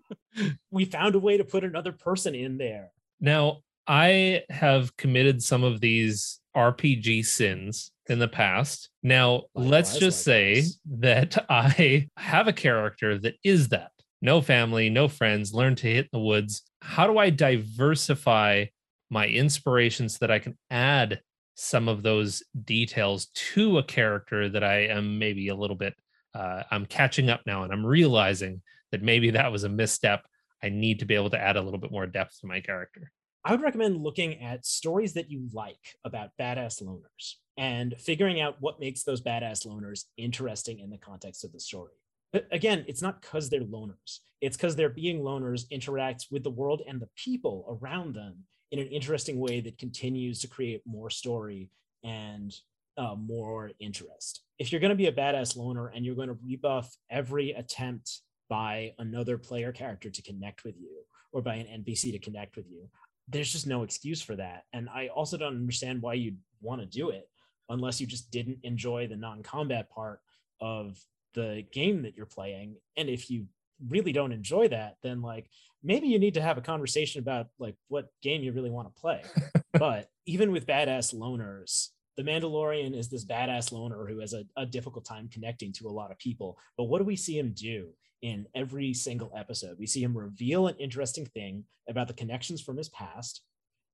[0.71, 2.91] we found a way to put another person in there.
[3.19, 8.89] Now, I have committed some of these RPG sins in the past.
[9.01, 10.79] Now, let's just say likewise.
[10.99, 16.09] that I have a character that is that no family, no friends, learn to hit
[16.11, 16.63] the woods.
[16.81, 18.65] How do I diversify
[19.09, 21.21] my inspiration so that I can add
[21.55, 25.95] some of those details to a character that I am maybe a little bit,
[26.35, 30.25] uh, I'm catching up now and I'm realizing that maybe that was a misstep.
[30.63, 33.11] I need to be able to add a little bit more depth to my character.
[33.43, 38.57] I would recommend looking at stories that you like about badass loners and figuring out
[38.59, 41.93] what makes those badass loners interesting in the context of the story.
[42.33, 44.19] But again, it's not because they're loners.
[44.41, 48.79] It's because they're being loners interacts with the world and the people around them in
[48.79, 51.69] an interesting way that continues to create more story
[52.03, 52.53] and
[52.97, 54.41] uh, more interest.
[54.59, 58.21] If you're going to be a badass loner and you're going to rebuff every attempt
[58.49, 62.65] by another player character to connect with you or by an NPC to connect with
[62.69, 62.89] you.
[63.27, 64.63] There's just no excuse for that.
[64.73, 67.29] And I also don't understand why you'd want to do it
[67.69, 70.21] unless you just didn't enjoy the non combat part
[70.61, 70.97] of
[71.37, 72.77] the game that you're playing.
[72.97, 73.45] And if you
[73.87, 75.47] really don't enjoy that, then like
[75.83, 78.99] maybe you need to have a conversation about like what game you really want to
[78.99, 79.21] play.
[79.73, 84.65] but even with badass loners, the Mandalorian is this badass loner who has a, a,
[84.65, 86.57] difficult time connecting to a lot of people.
[86.75, 87.89] But what do we see him do
[88.23, 89.77] in every single episode?
[89.77, 93.43] We see him reveal an interesting thing about the connections from his past.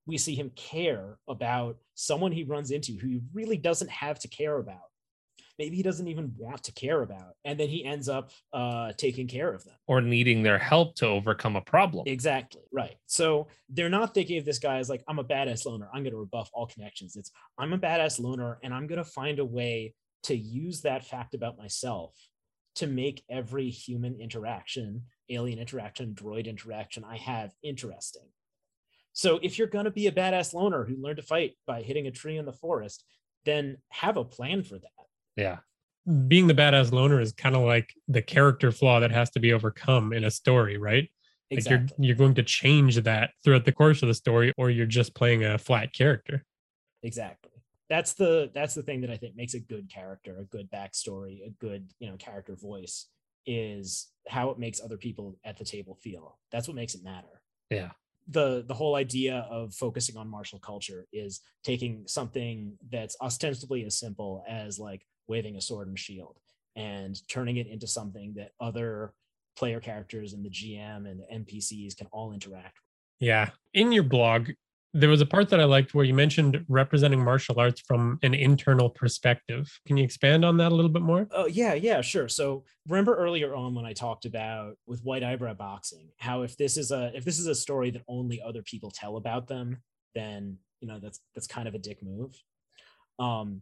[0.06, 4.30] We see him care about someone he runs into who he really doesn't have to
[4.30, 4.93] care about
[5.60, 9.28] maybe he doesn't even want to care about and then he ends up uh, taking
[9.28, 9.76] care of them.
[9.88, 12.06] Or needing their help to overcome a problem.
[12.08, 12.96] Exactly right.
[13.06, 15.90] So they're not thinking of this guy as like i'm a badass loner.
[15.94, 17.16] I'm going to rebuff all connections.
[17.16, 21.06] It's i'm a badass loner and i'm going to find a way to use that
[21.06, 22.16] fact about myself
[22.76, 28.24] to make every human interaction alien interaction droid interaction i have interesting.
[29.16, 32.08] So if you're going to be a badass loner who learned to fight by hitting
[32.08, 33.06] a tree in the forest
[33.46, 35.03] then have a plan for that
[35.36, 35.58] yeah.
[36.06, 36.28] Hmm.
[36.28, 39.54] Being the badass loner is kind of like the character flaw that has to be
[39.54, 41.10] overcome in a story, right?
[41.50, 41.78] Exactly.
[41.78, 44.86] Like you're you're going to change that throughout the course of the story, or you're
[44.86, 46.44] just playing a flat character.
[47.04, 47.52] Exactly.
[47.90, 51.46] That's the that's the thing that I think makes a good character, a good backstory,
[51.46, 53.08] a good you know character voice
[53.46, 56.40] is how it makes other people at the table feel.
[56.52, 57.42] That's what makes it matter.
[57.70, 57.92] Yeah
[58.28, 64.00] the the whole idea of focusing on martial culture is taking something that's ostensibly as
[64.00, 66.38] simple as like waving a sword and shield
[66.76, 69.14] and turning it into something that other
[69.56, 73.28] player characters and the GM and the NPCs can all interact with.
[73.28, 73.50] Yeah.
[73.74, 74.50] In your blog,
[74.96, 78.36] there was a part that I liked where you mentioned representing martial arts from an
[78.36, 79.72] internal perspective.
[79.88, 81.28] Can you expand on that a little bit more?
[81.32, 82.28] Oh, yeah, yeah, sure.
[82.28, 86.78] So remember earlier on when I talked about with white eyebrow boxing, how if this
[86.78, 89.78] is a if this is a story that only other people tell about them,
[90.14, 92.40] then you know that's that's kind of a dick move.
[93.18, 93.62] Um,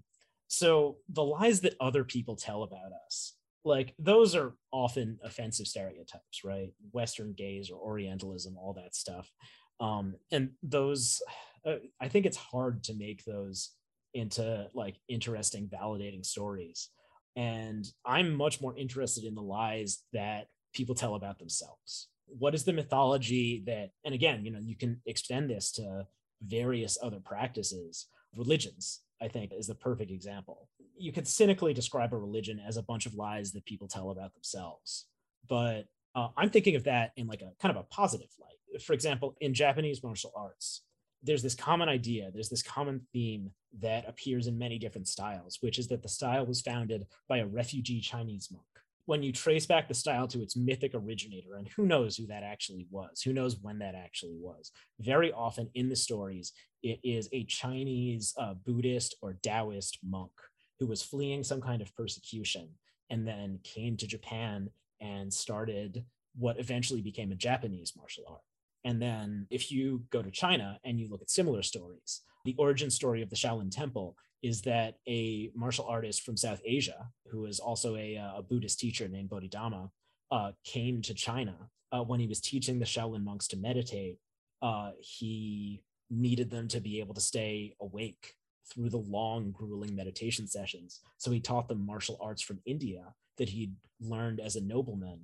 [0.51, 6.43] so the lies that other people tell about us, like those are often offensive stereotypes,
[6.43, 6.73] right?
[6.91, 9.31] Western gaze or Orientalism, all that stuff.
[9.79, 11.21] Um, and those,
[11.65, 13.71] uh, I think it's hard to make those
[14.13, 16.89] into like interesting, validating stories.
[17.37, 22.09] And I'm much more interested in the lies that people tell about themselves.
[22.27, 26.07] What is the mythology that, and again, you know, you can extend this to
[26.45, 30.67] various other practices, religions, I think, is the perfect example.
[30.97, 34.33] You could cynically describe a religion as a bunch of lies that people tell about
[34.33, 35.05] themselves.
[35.47, 38.81] But uh, I'm thinking of that in like a kind of a positive light.
[38.81, 40.81] For example, in Japanese martial arts,
[41.23, 45.77] there's this common idea, there's this common theme that appears in many different styles, which
[45.77, 48.65] is that the style was founded by a refugee Chinese monk
[49.11, 52.43] when you trace back the style to its mythic originator, and who knows who that
[52.43, 54.71] actually was, who knows when that actually was,
[55.01, 60.31] very often in the stories, it is a Chinese uh, Buddhist or Taoist monk
[60.79, 62.69] who was fleeing some kind of persecution
[63.09, 64.69] and then came to Japan
[65.01, 66.05] and started
[66.37, 68.39] what eventually became a Japanese martial art.
[68.85, 72.89] And then if you go to China and you look at similar stories, the origin
[72.89, 77.59] story of the Shaolin Temple is that a martial artist from South Asia, who is
[77.59, 79.91] also a, uh, a Buddhist teacher named Bodhidharma,
[80.31, 81.55] uh, came to China
[81.91, 84.17] uh, when he was teaching the Shaolin monks to meditate.
[84.61, 88.35] Uh, he needed them to be able to stay awake
[88.71, 91.01] through the long, grueling meditation sessions.
[91.17, 95.19] So he taught them martial arts from India that he'd learned as a nobleman,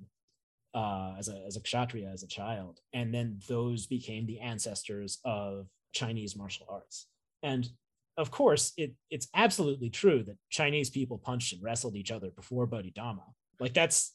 [0.74, 5.18] uh, as a as a kshatriya, as a child, and then those became the ancestors
[5.24, 7.06] of Chinese martial arts.
[7.42, 7.68] And
[8.18, 12.66] of course, it, it's absolutely true that Chinese people punched and wrestled each other before
[12.66, 13.22] Bodhidharma.
[13.60, 14.12] Like that's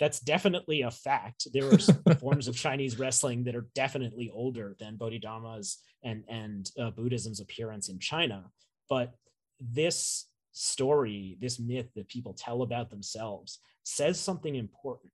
[0.00, 1.46] that's definitely a fact.
[1.52, 6.90] There are forms of Chinese wrestling that are definitely older than Bodhidharma's and and uh,
[6.90, 8.44] Buddhism's appearance in China.
[8.88, 9.14] But
[9.60, 15.12] this story, this myth that people tell about themselves, says something important.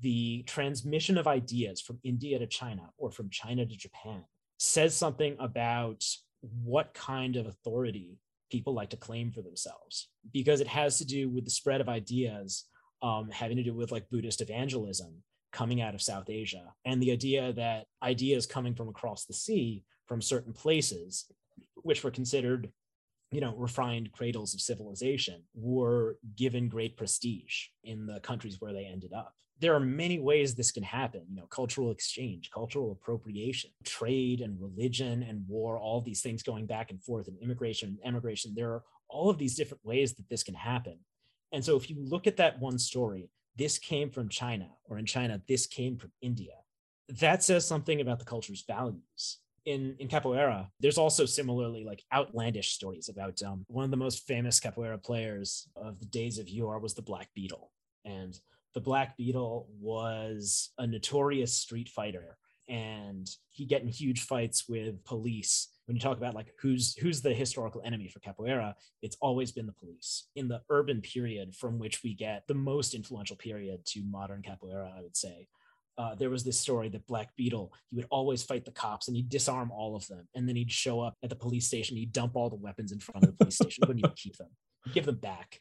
[0.00, 4.24] The transmission of ideas from India to China or from China to Japan
[4.58, 6.04] says something about
[6.40, 8.18] what kind of authority
[8.50, 11.88] people like to claim for themselves because it has to do with the spread of
[11.88, 12.64] ideas
[13.02, 15.22] um, having to do with like Buddhist evangelism
[15.52, 19.84] coming out of South Asia and the idea that ideas coming from across the sea
[20.06, 21.26] from certain places,
[21.76, 22.70] which were considered,
[23.30, 28.84] you know, refined cradles of civilization, were given great prestige in the countries where they
[28.84, 33.70] ended up there are many ways this can happen you know cultural exchange cultural appropriation
[33.84, 37.98] trade and religion and war all these things going back and forth and immigration and
[38.08, 40.98] emigration there are all of these different ways that this can happen
[41.52, 45.04] and so if you look at that one story this came from China, or in
[45.04, 46.52] China, this came from India.
[47.08, 49.38] That says something about the culture's values.
[49.66, 54.26] In, in capoeira, there's also similarly like outlandish stories about um, one of the most
[54.26, 57.70] famous capoeira players of the days of yore was the Black Beetle.
[58.04, 58.38] And
[58.74, 62.36] the Black Beetle was a notorious street fighter
[62.68, 67.22] and he get in huge fights with police when you talk about like who's who's
[67.22, 71.78] the historical enemy for capoeira it's always been the police in the urban period from
[71.78, 75.48] which we get the most influential period to modern capoeira i would say
[75.96, 79.16] uh, there was this story that Black Beetle, he would always fight the cops and
[79.16, 80.28] he'd disarm all of them.
[80.32, 83.00] And then he'd show up at the police station, he'd dump all the weapons in
[83.00, 84.46] front of the police station, wouldn't even keep them,
[84.84, 85.60] he'd give them back.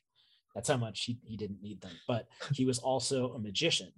[0.57, 1.91] That's how much he, he didn't need them.
[2.07, 3.91] But he was also a magician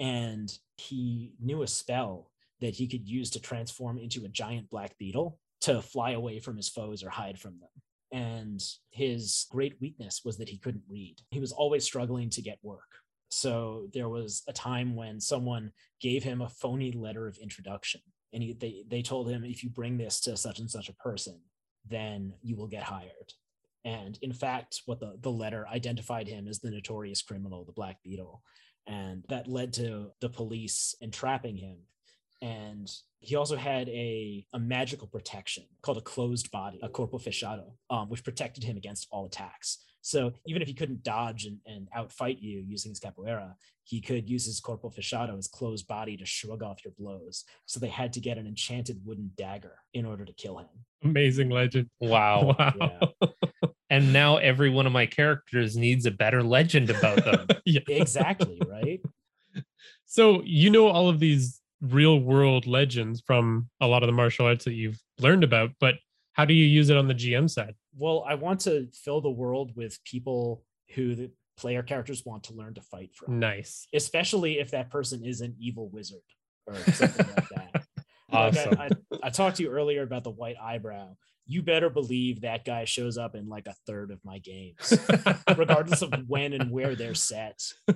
[0.00, 4.98] and he knew a spell that he could use to transform into a giant black
[4.98, 7.70] beetle to fly away from his foes or hide from them.
[8.10, 11.20] And his great weakness was that he couldn't read.
[11.30, 12.80] He was always struggling to get work.
[13.30, 18.00] So there was a time when someone gave him a phony letter of introduction.
[18.32, 20.94] And he, they, they told him, if you bring this to such and such a
[20.94, 21.38] person,
[21.88, 23.34] then you will get hired.
[23.84, 28.02] And in fact, what the, the letter identified him as the notorious criminal, the Black
[28.02, 28.42] Beetle.
[28.86, 31.78] And that led to the police entrapping him
[32.42, 37.70] and he also had a, a magical protection called a closed body, a corpo fechado,
[37.88, 39.78] um, which protected him against all attacks.
[40.00, 43.54] So even if he couldn't dodge and, and outfight you using his capoeira,
[43.84, 47.44] he could use his corpo fechado, his closed body, to shrug off your blows.
[47.66, 50.66] So they had to get an enchanted wooden dagger in order to kill him.
[51.04, 51.88] Amazing legend.
[52.00, 52.56] Wow.
[52.58, 53.12] Wow.
[53.20, 53.28] Yeah.
[53.92, 57.46] And now every one of my characters needs a better legend about them.
[57.66, 57.80] yeah.
[57.88, 59.00] exactly, right?
[60.06, 64.44] So you know all of these real world legends from a lot of the martial
[64.44, 65.94] arts that you've learned about, but
[66.34, 67.74] how do you use it on the GM side?
[67.96, 70.64] Well, I want to fill the world with people
[70.94, 73.88] who the player characters want to learn to fight from, Nice.
[73.94, 76.20] especially if that person is an evil wizard
[76.66, 77.84] or something like that.
[78.30, 78.70] Awesome.
[78.72, 81.16] Like I, I, I talked to you earlier about the white eyebrow.
[81.46, 84.96] You better believe that guy shows up in like a third of my games,
[85.56, 87.60] regardless of when and where they're set.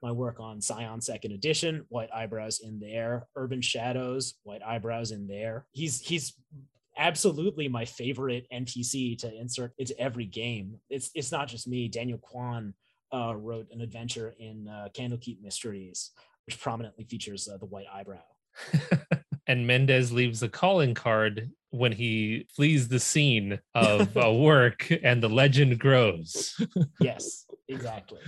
[0.00, 3.26] My work on Scion Second Edition, white eyebrows in there.
[3.34, 5.66] Urban Shadows, white eyebrows in there.
[5.72, 6.34] He's he's
[6.96, 10.78] absolutely my favorite NPC to insert into every game.
[10.88, 11.88] It's it's not just me.
[11.88, 12.74] Daniel Kwan
[13.12, 16.10] uh, wrote an adventure in uh, Candlekeep Mysteries,
[16.46, 18.22] which prominently features uh, the white eyebrow.
[19.46, 25.22] and Mendez leaves a calling card when he flees the scene of uh, work and
[25.22, 26.54] the legend grows.
[27.00, 28.20] Yes, exactly.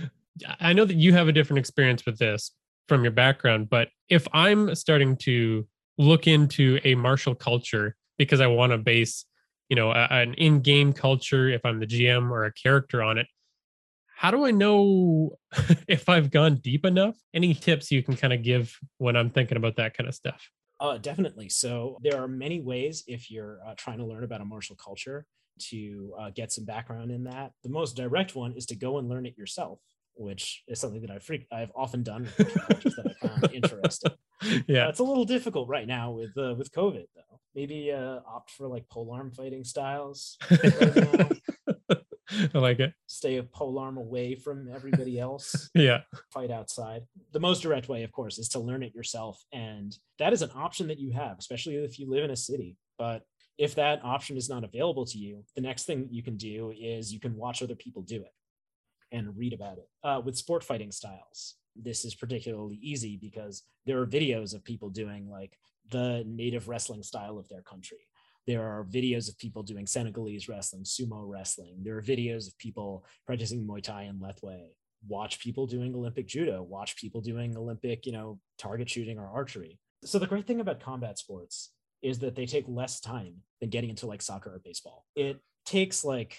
[0.59, 2.51] I know that you have a different experience with this
[2.87, 5.67] from your background, but if I'm starting to
[5.97, 9.25] look into a martial culture because I want to base,
[9.69, 13.27] you know, a- an in-game culture, if I'm the GM or a character on it,
[14.15, 15.37] how do I know
[15.87, 17.15] if I've gone deep enough?
[17.33, 20.49] Any tips you can kind of give when I'm thinking about that kind of stuff?
[20.81, 21.47] Uh, definitely.
[21.47, 25.25] So there are many ways if you're uh, trying to learn about a martial culture
[25.69, 27.51] to uh, get some background in that.
[27.63, 29.79] The most direct one is to go and learn it yourself,
[30.15, 34.11] which is something that I've freak- I've often done with that I found interesting.
[34.43, 34.89] Uh, Yeah.
[34.89, 37.39] it's a little difficult right now with uh, with COVID though.
[37.53, 40.37] Maybe uh, opt for like polearm fighting styles.
[40.49, 41.31] right.
[42.53, 42.93] I like it.
[43.07, 45.69] Stay a polearm away from everybody else.
[45.75, 46.01] Yeah.
[46.31, 47.03] fight outside.
[47.31, 49.43] The most direct way, of course, is to learn it yourself.
[49.51, 52.77] And that is an option that you have, especially if you live in a city.
[52.97, 53.23] But
[53.57, 57.13] if that option is not available to you, the next thing you can do is
[57.13, 58.33] you can watch other people do it
[59.11, 59.89] and read about it.
[60.03, 64.89] Uh, with sport fighting styles, this is particularly easy because there are videos of people
[64.89, 65.57] doing like
[65.89, 67.97] the native wrestling style of their country.
[68.47, 71.77] There are videos of people doing Senegalese wrestling, sumo wrestling.
[71.83, 74.69] There are videos of people practicing Muay Thai and Lethwei
[75.07, 79.79] watch people doing Olympic judo, watch people doing Olympic, you know, target shooting or archery.
[80.03, 81.71] So the great thing about combat sports
[82.01, 85.05] is that they take less time than getting into like soccer or baseball.
[85.15, 86.37] It takes like,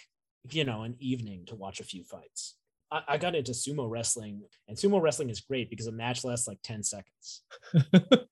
[0.50, 2.56] you know, an evening to watch a few fights.
[2.90, 6.48] I, I got into sumo wrestling, and sumo wrestling is great because a match lasts
[6.48, 7.42] like 10 seconds.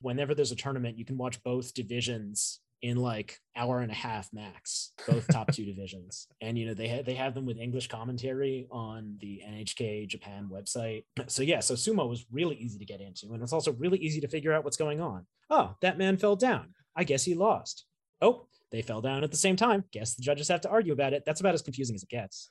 [0.00, 4.28] Whenever there's a tournament, you can watch both divisions in like hour and a half
[4.32, 6.26] max both top two divisions.
[6.40, 10.50] And you know they have they have them with english commentary on the nhk japan
[10.52, 11.04] website.
[11.28, 14.20] So yeah so sumo was really easy to get into and it's also really easy
[14.20, 15.26] to figure out what's going on.
[15.48, 16.74] Oh that man fell down.
[16.96, 17.86] I guess he lost.
[18.20, 19.84] Oh they fell down at the same time.
[19.92, 21.22] Guess the judges have to argue about it.
[21.24, 22.50] That's about as confusing as it gets.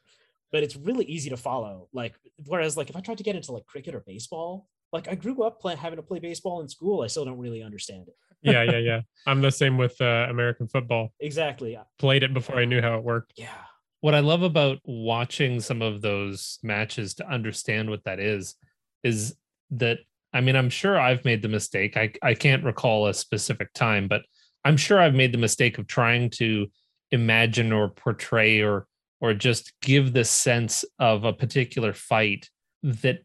[0.51, 2.15] But it's really easy to follow like
[2.45, 5.43] whereas like if i tried to get into like cricket or baseball like i grew
[5.43, 8.63] up play, having to play baseball in school i still don't really understand it yeah.
[8.63, 8.77] Yeah.
[8.79, 9.01] Yeah.
[9.27, 11.13] I'm the same with uh, American football.
[11.19, 13.33] exactly Played it before I knew how it worked.
[13.35, 13.53] yeah
[14.01, 18.55] what I love about watching some of those matches to understand what that is,
[19.03, 19.35] is
[19.71, 19.99] that
[20.33, 21.97] I mean, I'm sure I've made the mistake.
[21.97, 24.21] I, I can't recall a specific time, but
[24.63, 26.67] I'm sure I've made the mistake of trying to
[27.11, 28.87] imagine or portray or
[29.19, 32.49] or just give the sense of a particular fight
[32.81, 33.19] that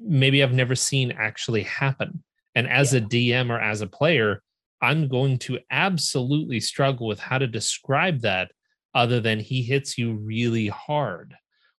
[0.00, 2.22] maybe I've never seen actually happen.
[2.54, 3.00] And as yeah.
[3.00, 4.42] a DM or as a player,
[4.80, 8.50] I'm going to absolutely struggle with how to describe that
[8.94, 11.34] other than he hits you really hard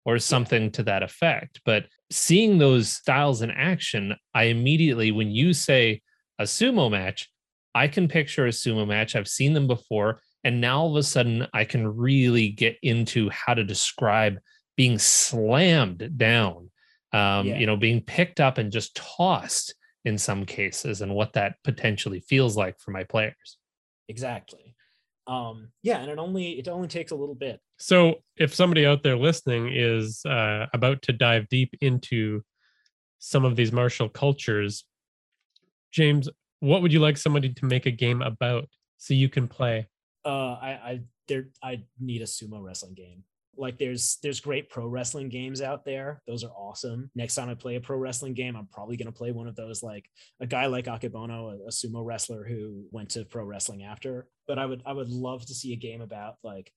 [0.05, 0.69] or something yeah.
[0.69, 1.61] to that effect.
[1.65, 6.01] But seeing those styles in action, I immediately, when you say
[6.39, 7.29] a sumo match,
[7.75, 9.15] I can picture a sumo match.
[9.15, 10.21] I've seen them before.
[10.43, 14.39] And now all of a sudden, I can really get into how to describe
[14.77, 16.68] being slammed down,
[17.13, 17.57] um, yeah.
[17.57, 22.21] you know, being picked up and just tossed in some cases, and what that potentially
[22.21, 23.57] feels like for my players.
[24.07, 24.75] Exactly.
[25.27, 27.59] Um, yeah, and it only it only takes a little bit.
[27.77, 32.41] So, if somebody out there listening is uh, about to dive deep into
[33.19, 34.85] some of these martial cultures,
[35.91, 36.29] James,
[36.61, 39.87] what would you like somebody to make a game about so you can play?
[40.25, 43.23] uh i i there i need a sumo wrestling game
[43.57, 46.21] like there's there's great pro wrestling games out there.
[46.27, 47.09] Those are awesome.
[47.15, 49.55] Next time i play a pro wrestling game i'm probably going to play one of
[49.55, 53.83] those like a guy like akebono a, a, sumo wrestler who went to pro wrestling
[53.83, 54.27] after.
[54.47, 56.71] But i would i would love to see a game about like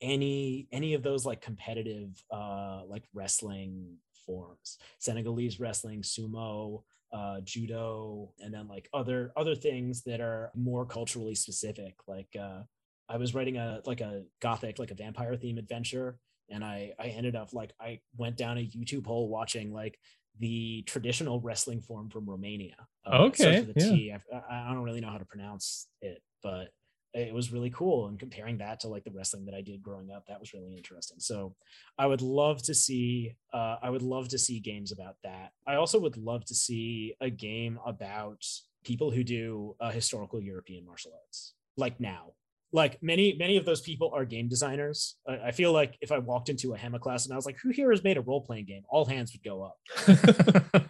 [0.00, 3.96] any any of those like competitive uh like wrestling
[4.26, 4.78] forms.
[4.98, 11.34] Senegalese wrestling sumo uh, judo and then like other other things that are more culturally
[11.34, 12.60] specific like uh,
[13.08, 16.18] I was writing a like a gothic like a vampire theme adventure
[16.50, 19.98] and I I ended up like I went down a YouTube hole watching like
[20.38, 22.76] the traditional wrestling form from Romania.
[23.06, 23.60] Uh, okay.
[23.60, 23.90] The yeah.
[23.90, 24.12] T.
[24.12, 26.68] I, I don't really know how to pronounce it, but
[27.14, 28.08] it was really cool.
[28.08, 30.76] And comparing that to like the wrestling that I did growing up, that was really
[30.76, 31.18] interesting.
[31.18, 31.54] So
[31.98, 35.52] I would love to see, uh, I would love to see games about that.
[35.66, 38.44] I also would love to see a game about
[38.84, 42.34] people who do uh, historical European martial arts, like now,
[42.76, 45.16] like many many of those people are game designers.
[45.26, 47.56] I, I, feel like if I walked into a HEMA class and I was like,
[47.62, 49.78] "Who here has made a role playing game?" All hands would go up.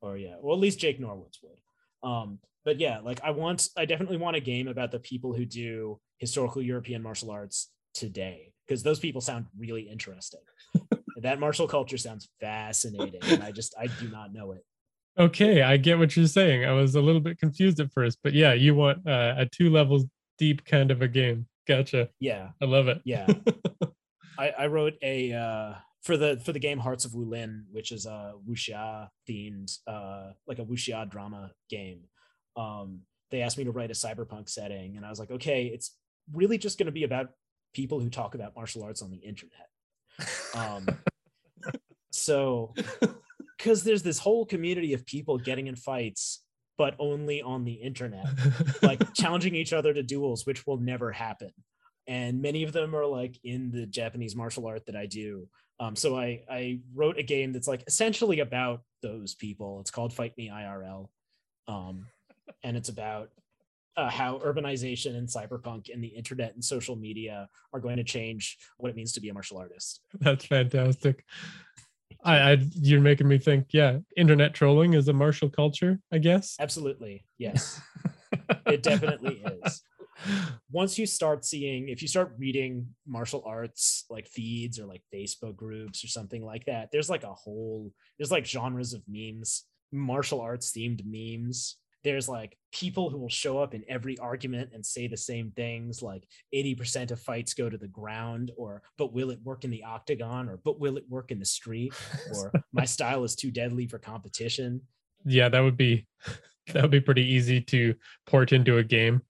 [0.00, 2.08] or yeah, well, at least Jake Norwoods would.
[2.08, 5.44] Um, but yeah, like I want, I definitely want a game about the people who
[5.44, 10.40] do historical European martial arts today because those people sound really interesting.
[11.22, 14.64] that martial culture sounds fascinating, and I just I do not know it.
[15.18, 16.64] Okay, I get what you're saying.
[16.64, 19.70] I was a little bit confused at first, but yeah, you want uh, a two
[19.70, 20.04] levels
[20.38, 21.46] deep kind of a game.
[21.66, 22.10] Gotcha.
[22.20, 22.50] Yeah.
[22.62, 23.00] I love it.
[23.04, 23.26] Yeah.
[24.38, 28.06] I, I wrote a uh for the for the game Hearts of Wulin, which is
[28.06, 32.02] a wuxia themed uh like a wuxia drama game.
[32.56, 35.96] Um they asked me to write a cyberpunk setting and I was like, okay, it's
[36.32, 37.30] really just going to be about
[37.74, 39.68] people who talk about martial arts on the internet.
[40.54, 40.86] Um
[42.12, 42.72] so
[43.58, 46.45] cuz there's this whole community of people getting in fights
[46.78, 48.26] but only on the internet,
[48.82, 51.52] like challenging each other to duels, which will never happen.
[52.06, 55.48] And many of them are like in the Japanese martial art that I do.
[55.80, 59.80] Um, so I I wrote a game that's like essentially about those people.
[59.80, 61.08] It's called Fight Me IRL,
[61.68, 62.06] um,
[62.62, 63.30] and it's about
[63.96, 68.58] uh, how urbanization and cyberpunk and the internet and social media are going to change
[68.78, 70.00] what it means to be a martial artist.
[70.20, 71.24] That's fantastic.
[72.24, 73.68] I, I you're making me think.
[73.70, 76.56] Yeah, internet trolling is a martial culture, I guess.
[76.58, 77.80] Absolutely, yes,
[78.66, 79.82] it definitely is.
[80.70, 85.56] Once you start seeing, if you start reading martial arts like feeds or like Facebook
[85.56, 90.40] groups or something like that, there's like a whole there's like genres of memes, martial
[90.40, 91.76] arts themed memes
[92.06, 96.02] there's like people who will show up in every argument and say the same things
[96.02, 96.22] like
[96.54, 100.48] 80% of fights go to the ground or but will it work in the octagon?
[100.48, 101.92] or but will it work in the street?
[102.34, 104.82] or my style is too deadly for competition.
[105.24, 106.06] Yeah that would be
[106.72, 109.22] that would be pretty easy to port into a game.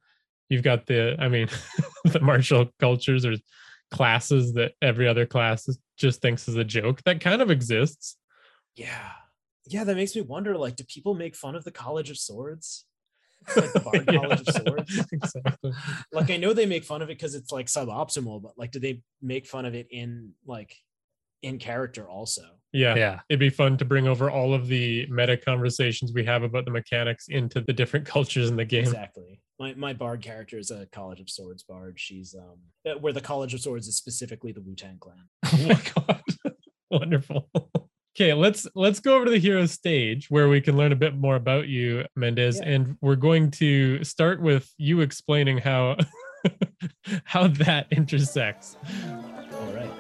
[0.51, 1.49] You've got the i mean
[2.05, 3.37] the martial cultures or
[3.91, 5.67] classes that every other class
[5.97, 8.19] just thinks is a joke that kind of exists.
[8.75, 9.13] Yeah
[9.67, 12.87] yeah, that makes me wonder like, do people make fun of the College of Swords?
[13.55, 14.21] Like the Bard yeah.
[14.21, 15.07] College of Swords?
[15.13, 15.73] exactly.
[16.13, 18.79] Like, I know they make fun of it because it's like suboptimal, but like, do
[18.79, 20.77] they make fun of it in like
[21.43, 22.43] in character also?
[22.73, 22.95] Yeah.
[22.95, 23.21] Yeah.
[23.29, 26.71] It'd be fun to bring over all of the meta conversations we have about the
[26.71, 28.85] mechanics into the different cultures in the game.
[28.85, 29.41] Exactly.
[29.59, 31.99] My, my bard character is a College of Swords bard.
[31.99, 35.29] She's um uh, where the College of Swords is specifically the Wu Tang clan.
[35.47, 36.23] Oh my god.
[36.91, 37.49] Wonderful.
[38.17, 41.15] Okay, let's let's go over to the hero stage where we can learn a bit
[41.15, 42.71] more about you, Mendez, yeah.
[42.71, 45.99] and we're going to start with you explaining how
[47.25, 48.79] how that intersects.
[49.53, 49.91] All right.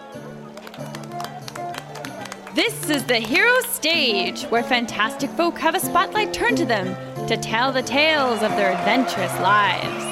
[2.55, 6.97] This is the hero stage where fantastic folk have a spotlight turned to them
[7.27, 10.05] to tell the tales of their adventurous lives.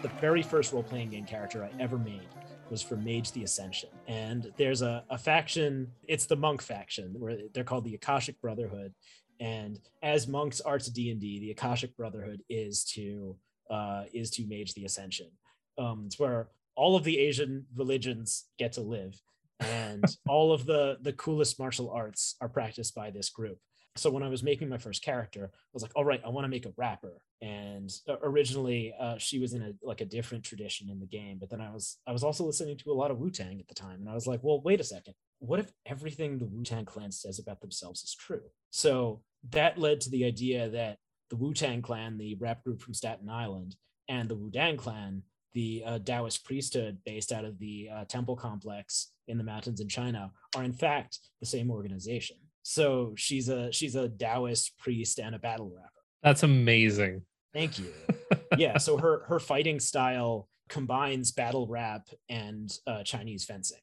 [0.00, 2.22] The very first role playing game character I ever made
[2.70, 3.90] was for Mage the Ascension.
[4.06, 8.94] And there's a, a faction, it's the monk faction, where they're called the Akashic Brotherhood.
[9.40, 13.36] And as monks are to D&D, the Akashic Brotherhood is to
[13.70, 15.28] uh, is to Mage the Ascension.
[15.76, 19.20] Um, it's where all of the Asian religions get to live,
[19.60, 23.58] and all of the the coolest martial arts are practiced by this group.
[23.96, 26.44] So when I was making my first character, I was like, all right, I want
[26.44, 27.20] to make a rapper.
[27.42, 31.38] And uh, originally, uh, she was in a like a different tradition in the game.
[31.40, 33.68] But then I was I was also listening to a lot of Wu Tang at
[33.68, 35.14] the time, and I was like, well, wait a second.
[35.40, 38.42] What if everything the Wu Tang Clan says about themselves is true?
[38.70, 40.98] So that led to the idea that
[41.30, 43.76] the Wu Tang Clan, the rap group from Staten Island,
[44.08, 45.22] and the Wu Dang Clan,
[45.52, 49.88] the uh, Taoist priesthood based out of the uh, temple complex in the mountains in
[49.88, 52.36] China, are in fact the same organization.
[52.68, 55.88] So she's a she's a Taoist priest and a battle rapper.
[56.22, 57.22] That's amazing.
[57.54, 57.90] Thank you.
[58.58, 58.76] yeah.
[58.76, 63.78] So her her fighting style combines battle rap and uh, Chinese fencing.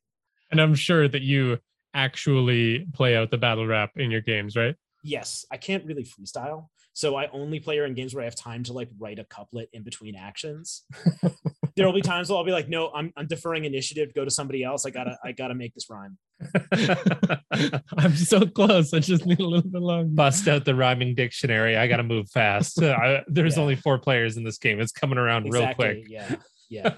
[0.51, 1.57] And I'm sure that you
[1.95, 4.75] actually play out the battle rap in your games, right?
[5.03, 6.67] Yes, I can't really freestyle.
[6.93, 9.23] So I only play her in games where I have time to like write a
[9.23, 10.83] couplet in between actions.
[11.75, 14.13] there will be times where I'll be like, no, I'm, I'm deferring initiative.
[14.13, 14.85] Go to somebody else.
[14.85, 16.19] I gotta I gotta make this rhyme.
[17.97, 18.93] I'm so close.
[18.93, 20.09] I just need a little bit longer.
[20.09, 21.77] Bust out the rhyming dictionary.
[21.77, 22.81] I got to move fast.
[22.81, 23.61] I, there's Yeah.
[23.61, 24.79] only four players in this game.
[24.79, 26.05] It's coming around real quick.
[26.07, 26.35] Yeah.
[26.67, 26.95] Yeah.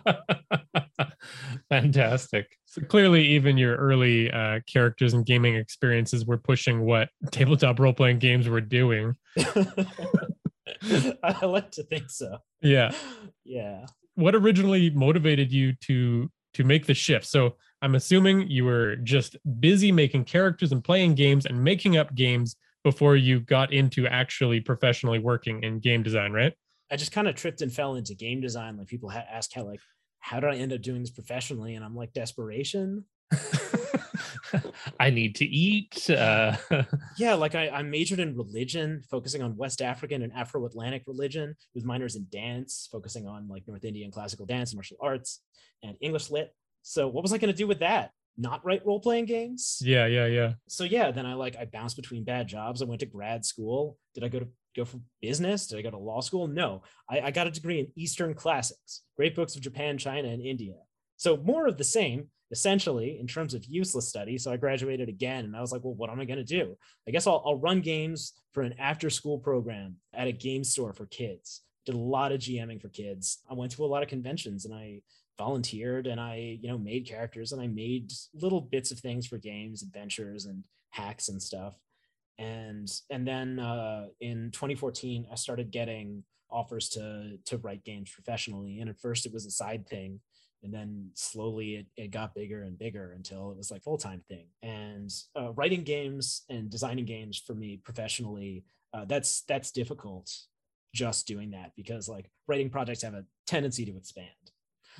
[1.70, 2.48] Fantastic.
[2.66, 7.94] So clearly, even your early uh, characters and gaming experiences were pushing what tabletop role
[7.94, 9.16] playing games were doing.
[9.38, 12.38] I like to think so.
[12.62, 12.94] Yeah.
[13.44, 13.86] Yeah.
[14.16, 17.26] What originally motivated you to to make the shift?
[17.26, 22.16] So I'm assuming you were just busy making characters and playing games and making up
[22.16, 26.54] games before you got into actually professionally working in game design, right?
[26.90, 28.78] I just kind of tripped and fell into game design.
[28.78, 29.80] Like people ha- ask how like
[30.20, 31.76] how did I end up doing this professionally?
[31.76, 33.06] And I'm like desperation.
[35.00, 36.10] I need to eat.
[36.10, 36.56] Uh,
[37.18, 41.56] Yeah, like I, I majored in religion, focusing on West African and Afro Atlantic religion,
[41.74, 45.42] with minors in dance, focusing on like North Indian classical dance and martial arts,
[45.84, 46.54] and English lit.
[46.88, 48.12] So what was I going to do with that?
[48.38, 49.80] Not write role playing games?
[49.84, 50.54] Yeah, yeah, yeah.
[50.70, 52.82] So yeah, then I like I bounced between bad jobs.
[52.82, 53.98] I went to grad school.
[54.14, 55.68] Did I go to go for business?
[55.68, 56.48] Did I go to law school?
[56.48, 60.42] No, I, I got a degree in Eastern classics, great books of Japan, China, and
[60.42, 60.76] India.
[61.18, 64.38] So more of the same, essentially, in terms of useless study.
[64.38, 66.78] So I graduated again, and I was like, well, what am I going to do?
[67.06, 70.94] I guess I'll, I'll run games for an after school program at a game store
[70.94, 71.64] for kids.
[71.86, 73.40] Did a lot of GMing for kids.
[73.50, 75.02] I went to a lot of conventions, and I
[75.38, 79.38] volunteered, and I you know made characters, and I made little bits of things for
[79.38, 81.76] games, adventures, and hacks and stuff.
[82.38, 88.80] And and then uh, in 2014, I started getting offers to to write games professionally.
[88.80, 90.20] And at first, it was a side thing
[90.64, 94.48] and then slowly it, it got bigger and bigger until it was like full-time thing
[94.64, 98.64] and uh, writing games and designing games for me professionally
[98.94, 100.32] uh, that's that's difficult
[100.94, 104.28] just doing that because like writing projects have a tendency to expand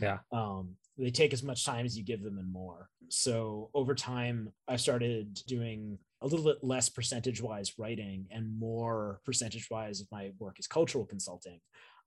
[0.02, 0.20] Yeah.
[0.32, 2.90] um, they take as much time as you give them and more.
[3.10, 9.22] So over time i started doing a little bit less percentage wise writing and more
[9.24, 11.60] percentage wise of my work is cultural consulting.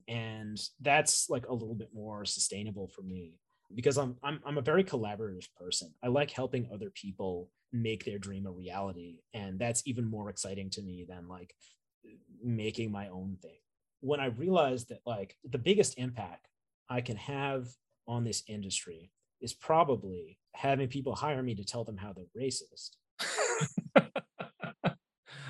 [0.08, 3.38] And that's like a little bit more sustainable for me
[3.74, 5.94] because I'm, I'm i'm a very collaborative person.
[6.02, 9.20] I like helping other people make their dream a reality.
[9.32, 11.54] And that's even more exciting to me than like
[12.42, 13.58] making my own thing.
[14.00, 16.48] When i realized that like the biggest impact
[16.90, 17.68] i can have
[18.06, 19.10] on this industry
[19.40, 22.90] is probably having people hire me to tell them how they're racist.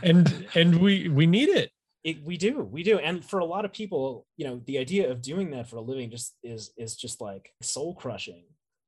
[0.02, 1.70] And and we we need it.
[2.04, 2.98] it, we do we do.
[2.98, 5.82] And for a lot of people you know the idea of doing that for a
[5.82, 8.44] living just is is just like soul crushing.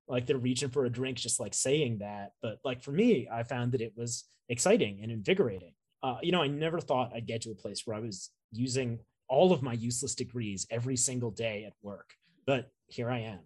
[0.09, 2.33] Like they're reaching for a drink just like saying that.
[2.41, 5.75] But like for me i found that it was exciting and invigorating.
[6.03, 8.99] Uh, you know i never thought i'd get to a place where i was using
[9.29, 12.15] all of my useless degrees every single day at work
[12.47, 13.41] but here i am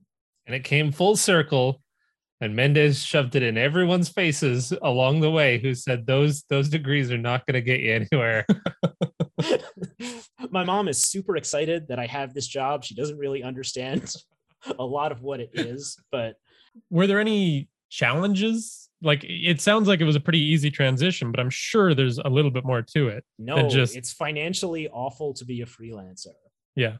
[0.47, 1.82] and it came full circle.
[2.40, 7.11] And Mendez shoved it in everyone's faces along the way who said those those degrees
[7.11, 8.44] are not going to get you anywhere.
[10.51, 14.14] my mom is super excited that i have this job she doesn't really understand
[14.78, 16.36] a lot of what it is but
[16.90, 18.88] Were there any challenges?
[19.03, 22.28] Like it sounds like it was a pretty easy transition, but I'm sure there's a
[22.28, 23.24] little bit more to it.
[23.38, 26.34] No, just- it's financially awful to be a freelancer.
[26.74, 26.97] Yeah.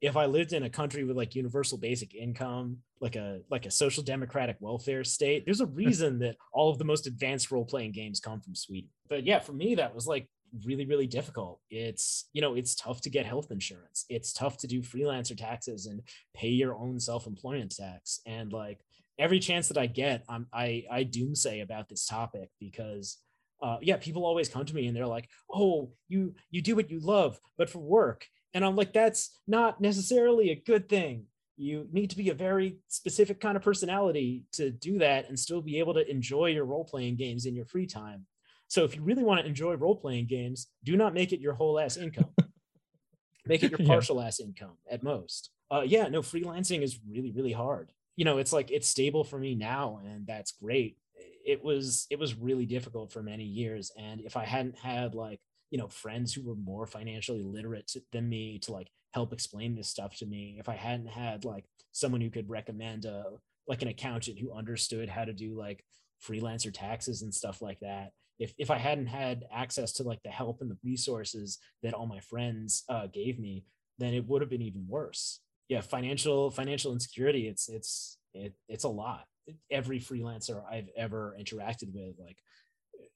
[0.00, 3.70] If I lived in a country with like universal basic income, like a like a
[3.70, 7.92] social democratic welfare state, there's a reason that all of the most advanced role playing
[7.92, 8.90] games come from Sweden.
[9.08, 10.28] But yeah, for me that was like
[10.64, 11.60] really really difficult.
[11.70, 14.04] It's you know it's tough to get health insurance.
[14.08, 16.02] It's tough to do freelancer taxes and
[16.34, 18.20] pay your own self employment tax.
[18.26, 18.80] And like
[19.18, 23.18] every chance that I get, I'm I I doomsay about this topic because
[23.62, 26.90] uh, yeah, people always come to me and they're like, "Oh, you you do what
[26.90, 31.26] you love, but for work." And I'm like, "That's not necessarily a good thing.
[31.56, 35.60] You need to be a very specific kind of personality to do that and still
[35.60, 38.26] be able to enjoy your role playing games in your free time.
[38.68, 41.54] So if you really want to enjoy role playing games, do not make it your
[41.54, 42.30] whole ass income.
[43.46, 44.26] make it your partial yeah.
[44.26, 45.50] ass income at most.
[45.70, 47.92] Uh, yeah, no, freelancing is really really hard.
[48.16, 50.96] You know, it's like it's stable for me now, and that's great
[51.44, 55.40] it was it was really difficult for many years and if i hadn't had like
[55.74, 59.88] you know friends who were more financially literate than me to like help explain this
[59.88, 60.54] stuff to me.
[60.60, 63.24] If i hadn't had like someone who could recommend a
[63.66, 65.84] like an accountant who understood how to do like
[66.24, 70.30] freelancer taxes and stuff like that if if i hadn't had access to like the
[70.30, 73.64] help and the resources that all my friends uh, gave me
[73.98, 75.40] then it would have been even worse.
[75.68, 79.24] Yeah financial financial insecurity it's it's it, it's a lot.
[79.70, 82.38] Every freelancer I've ever interacted with, like,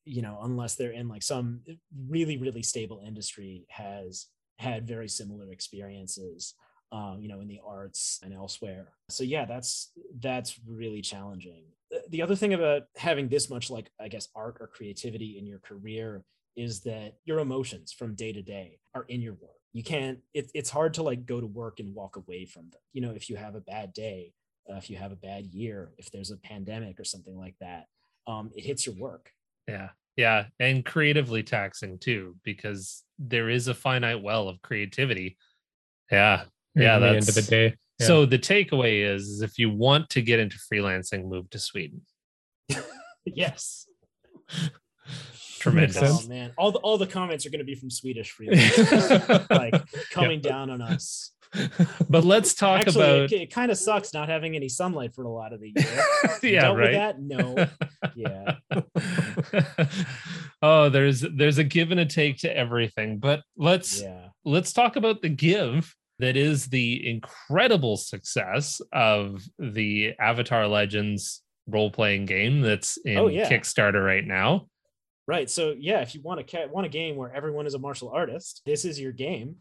[0.09, 1.61] you know, unless they're in like some
[2.09, 4.26] really, really stable industry, has
[4.59, 6.54] had very similar experiences,
[6.92, 8.92] um, you know, in the arts and elsewhere.
[9.11, 11.64] So yeah, that's that's really challenging.
[12.11, 15.59] The other thing about having this much like I guess art or creativity in your
[15.59, 16.24] career
[16.56, 19.52] is that your emotions from day to day are in your work.
[19.72, 20.18] You can't.
[20.34, 22.80] It, it's hard to like go to work and walk away from them.
[22.92, 24.32] You know, if you have a bad day,
[24.70, 27.86] uh, if you have a bad year, if there's a pandemic or something like that,
[28.26, 29.32] um, it hits your work.
[29.68, 29.88] Yeah.
[30.16, 30.46] Yeah.
[30.58, 35.36] And creatively taxing too, because there is a finite well of creativity.
[36.10, 36.44] Yeah.
[36.74, 36.96] Yeah.
[36.96, 37.74] At the end of the day.
[38.00, 38.06] Yeah.
[38.06, 42.02] So the takeaway is, is if you want to get into freelancing, move to Sweden.
[43.24, 43.86] yes.
[45.58, 46.24] Tremendous.
[46.24, 49.74] Oh man, all the all the comments are going to be from Swedish freelancers, like
[50.10, 50.50] coming yeah.
[50.50, 51.32] down on us.
[52.09, 55.24] but let's talk Actually, about it, it kind of sucks not having any sunlight for
[55.24, 56.05] a lot of the year.
[56.42, 56.92] yeah, right.
[56.92, 57.20] that?
[57.20, 57.66] No.
[58.14, 58.57] Yeah.
[60.62, 63.18] oh, there's there's a give and a take to everything.
[63.18, 64.28] But let's yeah.
[64.44, 72.24] let's talk about the give that is the incredible success of the Avatar Legends role-playing
[72.24, 73.49] game that's in oh, yeah.
[73.49, 74.66] Kickstarter right now.
[75.28, 75.49] Right.
[75.49, 78.62] So yeah, if you want a want a game where everyone is a martial artist,
[78.64, 79.57] this is your game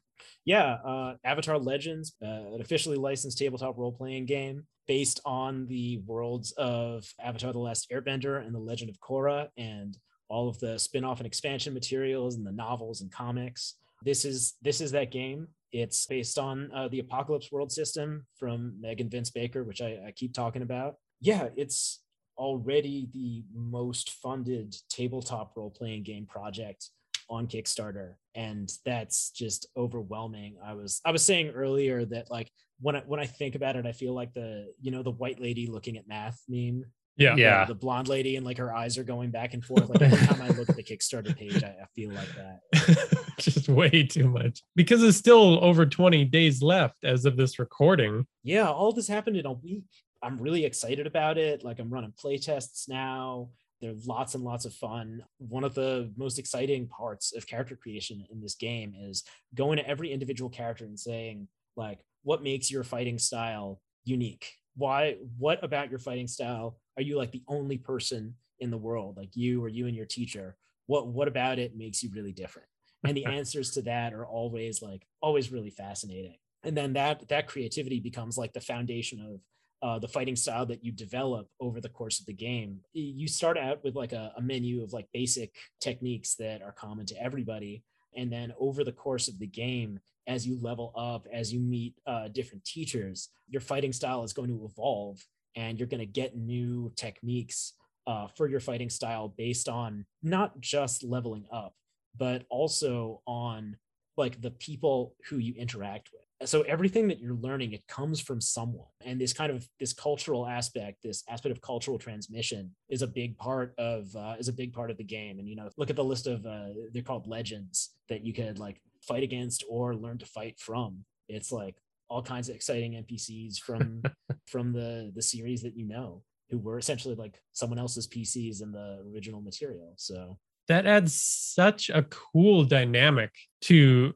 [0.45, 6.01] yeah, uh, Avatar Legends, uh, an officially licensed tabletop role playing game based on the
[6.05, 9.97] worlds of Avatar The Last Airbender and The Legend of Korra and
[10.29, 13.75] all of the spin off and expansion materials and the novels and comics.
[14.03, 15.47] This is this is that game.
[15.71, 19.99] It's based on uh, the Apocalypse World system from Meg and Vince Baker, which I,
[20.07, 20.95] I keep talking about.
[21.19, 21.99] Yeah, it's
[22.37, 26.89] already the most funded tabletop role playing game project
[27.29, 30.57] on Kickstarter, and that's just overwhelming.
[30.63, 33.85] I was I was saying earlier that like when I when I think about it,
[33.85, 36.85] I feel like the you know the white lady looking at math meme.
[37.17, 37.65] Yeah, yeah.
[37.65, 39.89] The, blonde lady and like her eyes are going back and forth.
[39.89, 43.25] Like every time I look at the Kickstarter page, I, I feel like that.
[43.39, 48.27] just way too much because it's still over 20 days left as of this recording.
[48.43, 49.85] Yeah, all this happened in a week.
[50.21, 51.63] I'm really excited about it.
[51.63, 53.49] Like I'm running play tests now.
[53.81, 55.23] They're lots and lots of fun.
[55.37, 59.23] One of the most exciting parts of character creation in this game is
[59.53, 64.53] going to every individual character and saying, like, what makes your fighting style unique?
[64.75, 69.17] Why, what about your fighting style are you like the only person in the world,
[69.17, 70.57] like you or you and your teacher?
[70.87, 72.67] What, what about it makes you really different?
[73.03, 76.37] And the answers to that are always like, always really fascinating.
[76.63, 79.41] And then that, that creativity becomes like the foundation of
[79.81, 82.79] uh, the fighting style that you develop over the course of the game.
[82.93, 87.05] You start out with like a, a, menu of like basic techniques that are common
[87.07, 87.83] to everybody.
[88.15, 91.93] And then over the course of the game, as you level up, as you meet
[92.07, 95.23] uh, different teachers, your fighting style is going to evolve
[95.55, 97.73] and you're going to get new techniques
[98.07, 101.75] uh, for your fighting style based on not just leveling up,
[102.17, 103.77] but also on
[104.17, 108.39] like the people who you interact with so everything that you're learning it comes from
[108.39, 108.87] someone.
[109.03, 113.37] And this kind of this cultural aspect this aspect of cultural transmission is a big
[113.37, 115.39] part of uh, is a big part of the game.
[115.39, 118.59] And you know look at the list of uh, they're called legends that you could
[118.59, 121.05] like fight against or learn to fight from.
[121.27, 121.75] It's like
[122.09, 124.01] all kinds of exciting npcs from
[124.47, 128.71] from the the series that you know who were essentially like someone else's pcs in
[128.71, 129.93] the original material.
[129.97, 133.31] So that adds such a cool dynamic
[133.61, 134.13] to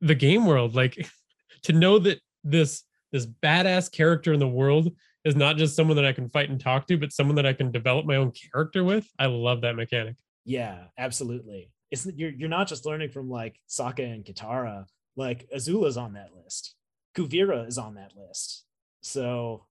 [0.00, 0.74] the game world.
[0.74, 1.08] Like
[1.64, 4.92] to know that this this badass character in the world
[5.24, 7.52] is not just someone that I can fight and talk to, but someone that I
[7.52, 9.08] can develop my own character with.
[9.18, 10.16] I love that mechanic.
[10.44, 11.70] Yeah, absolutely.
[11.90, 14.86] It's you're you're not just learning from like Sokka and Katara.
[15.16, 16.74] Like Azula's on that list.
[17.16, 18.64] Kuvira is on that list.
[19.02, 19.66] So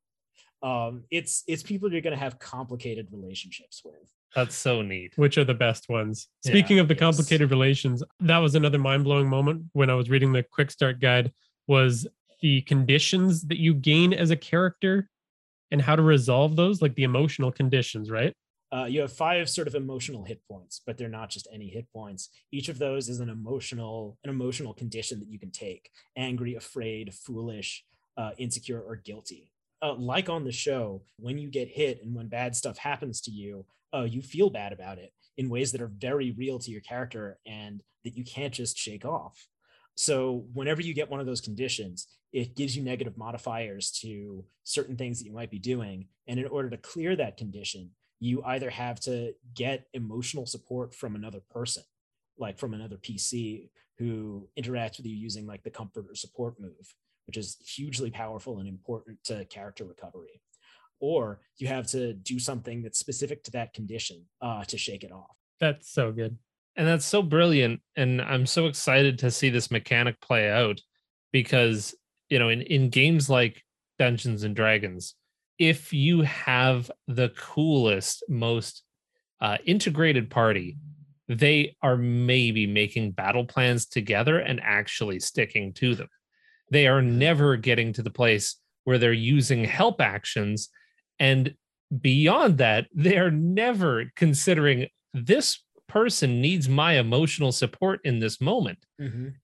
[0.61, 4.09] um it's it's people you're gonna have complicated relationships with.
[4.33, 5.13] That's so neat.
[5.17, 6.27] Which are the best ones?
[6.43, 7.01] Yeah, Speaking of the yes.
[7.01, 11.31] complicated relations, that was another mind-blowing moment when I was reading the quick start guide
[11.67, 12.07] was
[12.41, 15.09] the conditions that you gain as a character
[15.71, 18.33] and how to resolve those, like the emotional conditions, right?
[18.71, 21.85] Uh, you have five sort of emotional hit points, but they're not just any hit
[21.93, 22.29] points.
[22.51, 27.13] Each of those is an emotional an emotional condition that you can take: angry, afraid,
[27.13, 27.85] foolish,
[28.17, 29.51] uh, insecure, or guilty.
[29.81, 33.31] Uh, like on the show, when you get hit and when bad stuff happens to
[33.31, 36.81] you, uh, you feel bad about it in ways that are very real to your
[36.81, 39.47] character and that you can't just shake off.
[39.95, 44.95] So whenever you get one of those conditions, it gives you negative modifiers to certain
[44.95, 46.07] things that you might be doing.
[46.27, 51.15] And in order to clear that condition, you either have to get emotional support from
[51.15, 51.83] another person,
[52.37, 53.69] like from another PC
[53.99, 56.95] who interacts with you using like the comfort or support move,
[57.27, 60.41] which is hugely powerful and important to character recovery.
[60.99, 65.11] Or you have to do something that's specific to that condition uh, to shake it
[65.11, 65.35] off.
[65.59, 66.37] That's so good.
[66.75, 67.81] And that's so brilliant.
[67.95, 70.81] And I'm so excited to see this mechanic play out
[71.31, 71.93] because,
[72.29, 73.63] you know, in, in games like
[73.99, 75.15] Dungeons and Dragons,
[75.59, 78.83] if you have the coolest, most
[79.39, 80.77] uh, integrated party,
[81.27, 86.09] they are maybe making battle plans together and actually sticking to them.
[86.71, 90.69] They are never getting to the place where they're using help actions.
[91.19, 91.55] And
[92.01, 95.62] beyond that, they are never considering this
[95.93, 98.79] person needs my emotional support in this moment.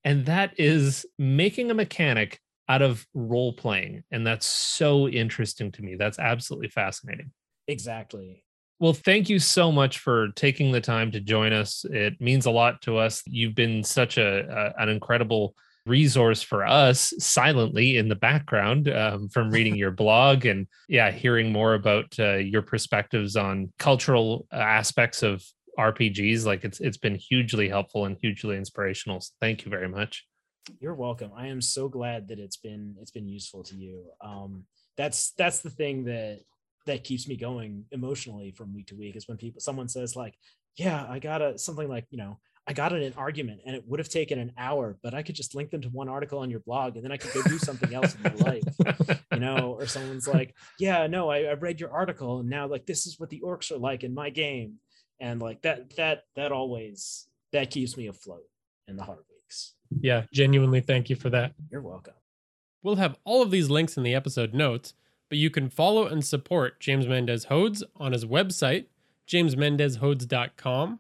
[0.04, 4.04] And that is making a mechanic out of role playing.
[4.12, 5.96] And that's so interesting to me.
[5.96, 7.32] That's absolutely fascinating.
[7.68, 8.44] Exactly.
[8.80, 11.86] Well, thank you so much for taking the time to join us.
[11.92, 13.22] It means a lot to us.
[13.28, 15.54] You've been such a, a an incredible
[15.86, 21.52] resource for us silently in the background um, from reading your blog and yeah hearing
[21.52, 25.44] more about uh, your perspectives on cultural aspects of
[25.80, 30.26] rpgs like it's it's been hugely helpful and hugely inspirational so thank you very much
[30.80, 31.32] You're welcome.
[31.36, 34.06] I am so glad that it's been it's been useful to you.
[34.22, 34.66] Um,
[34.98, 36.42] that's that's the thing that
[36.86, 40.36] that keeps me going emotionally from week to week is when people someone says like,
[40.76, 43.84] yeah, I got a something like you know I got in an argument and it
[43.88, 46.52] would have taken an hour, but I could just link them to one article on
[46.52, 49.76] your blog and then I could go do something else in my life, you know.
[49.80, 53.20] Or someone's like, yeah, no, I, I read your article and now like this is
[53.20, 54.76] what the orcs are like in my game,
[55.20, 58.46] and like that that that always that keeps me afloat
[58.88, 59.74] in the hard weeks.
[60.02, 61.54] Yeah, genuinely thank you for that.
[61.72, 62.14] You're welcome.
[62.84, 64.94] We'll have all of these links in the episode notes,
[65.28, 68.86] but you can follow and support James Mendez Hodes on his website,
[69.28, 71.00] jamesmendezhodes.com,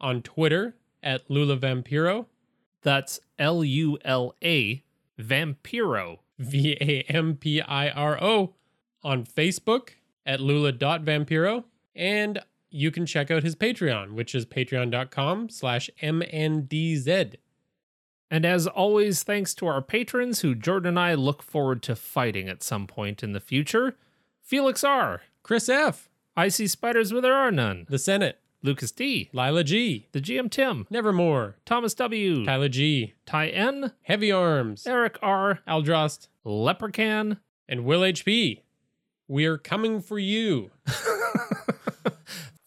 [0.00, 2.26] on Twitter at Lula Vampiro,
[2.82, 4.82] that's l-u-l-a
[5.18, 8.54] vampiro V A M P I R O,
[9.02, 9.90] on Facebook
[10.24, 11.64] at lula.vampiro,
[11.94, 12.40] and
[12.76, 17.34] you can check out his Patreon, which is patreon.com slash MNDZ.
[18.30, 22.48] And as always, thanks to our patrons who Jordan and I look forward to fighting
[22.48, 23.96] at some point in the future.
[24.42, 25.22] Felix R.
[25.42, 27.86] Chris F., I see spiders where there are none.
[27.88, 29.30] The Senate, Lucas D.
[29.32, 30.86] Lila G., The GM Tim.
[30.90, 32.44] Nevermore, Thomas W.
[32.44, 33.92] Tyler G., Ty N.
[34.02, 35.60] Heavy Arms, Eric R.
[35.68, 37.38] Aldrost, Leprechaun.
[37.68, 38.60] and Will HP.
[39.28, 40.70] We're coming for you.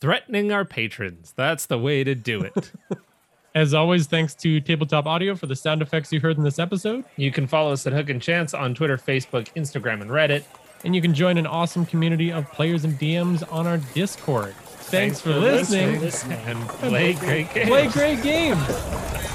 [0.02, 1.34] Threatening our patrons.
[1.36, 2.72] That's the way to do it.
[3.56, 7.04] As always, thanks to Tabletop Audio for the sound effects you heard in this episode.
[7.18, 10.44] you can follow us at Hook and Chance on Twitter, Facebook, Instagram, and Reddit.
[10.86, 14.56] And you can join an awesome community of players and DMs on our Discord.
[14.56, 16.00] Thanks, for, listening.
[16.00, 16.40] listening.
[16.46, 17.68] And play great games.
[17.68, 19.29] Play great games.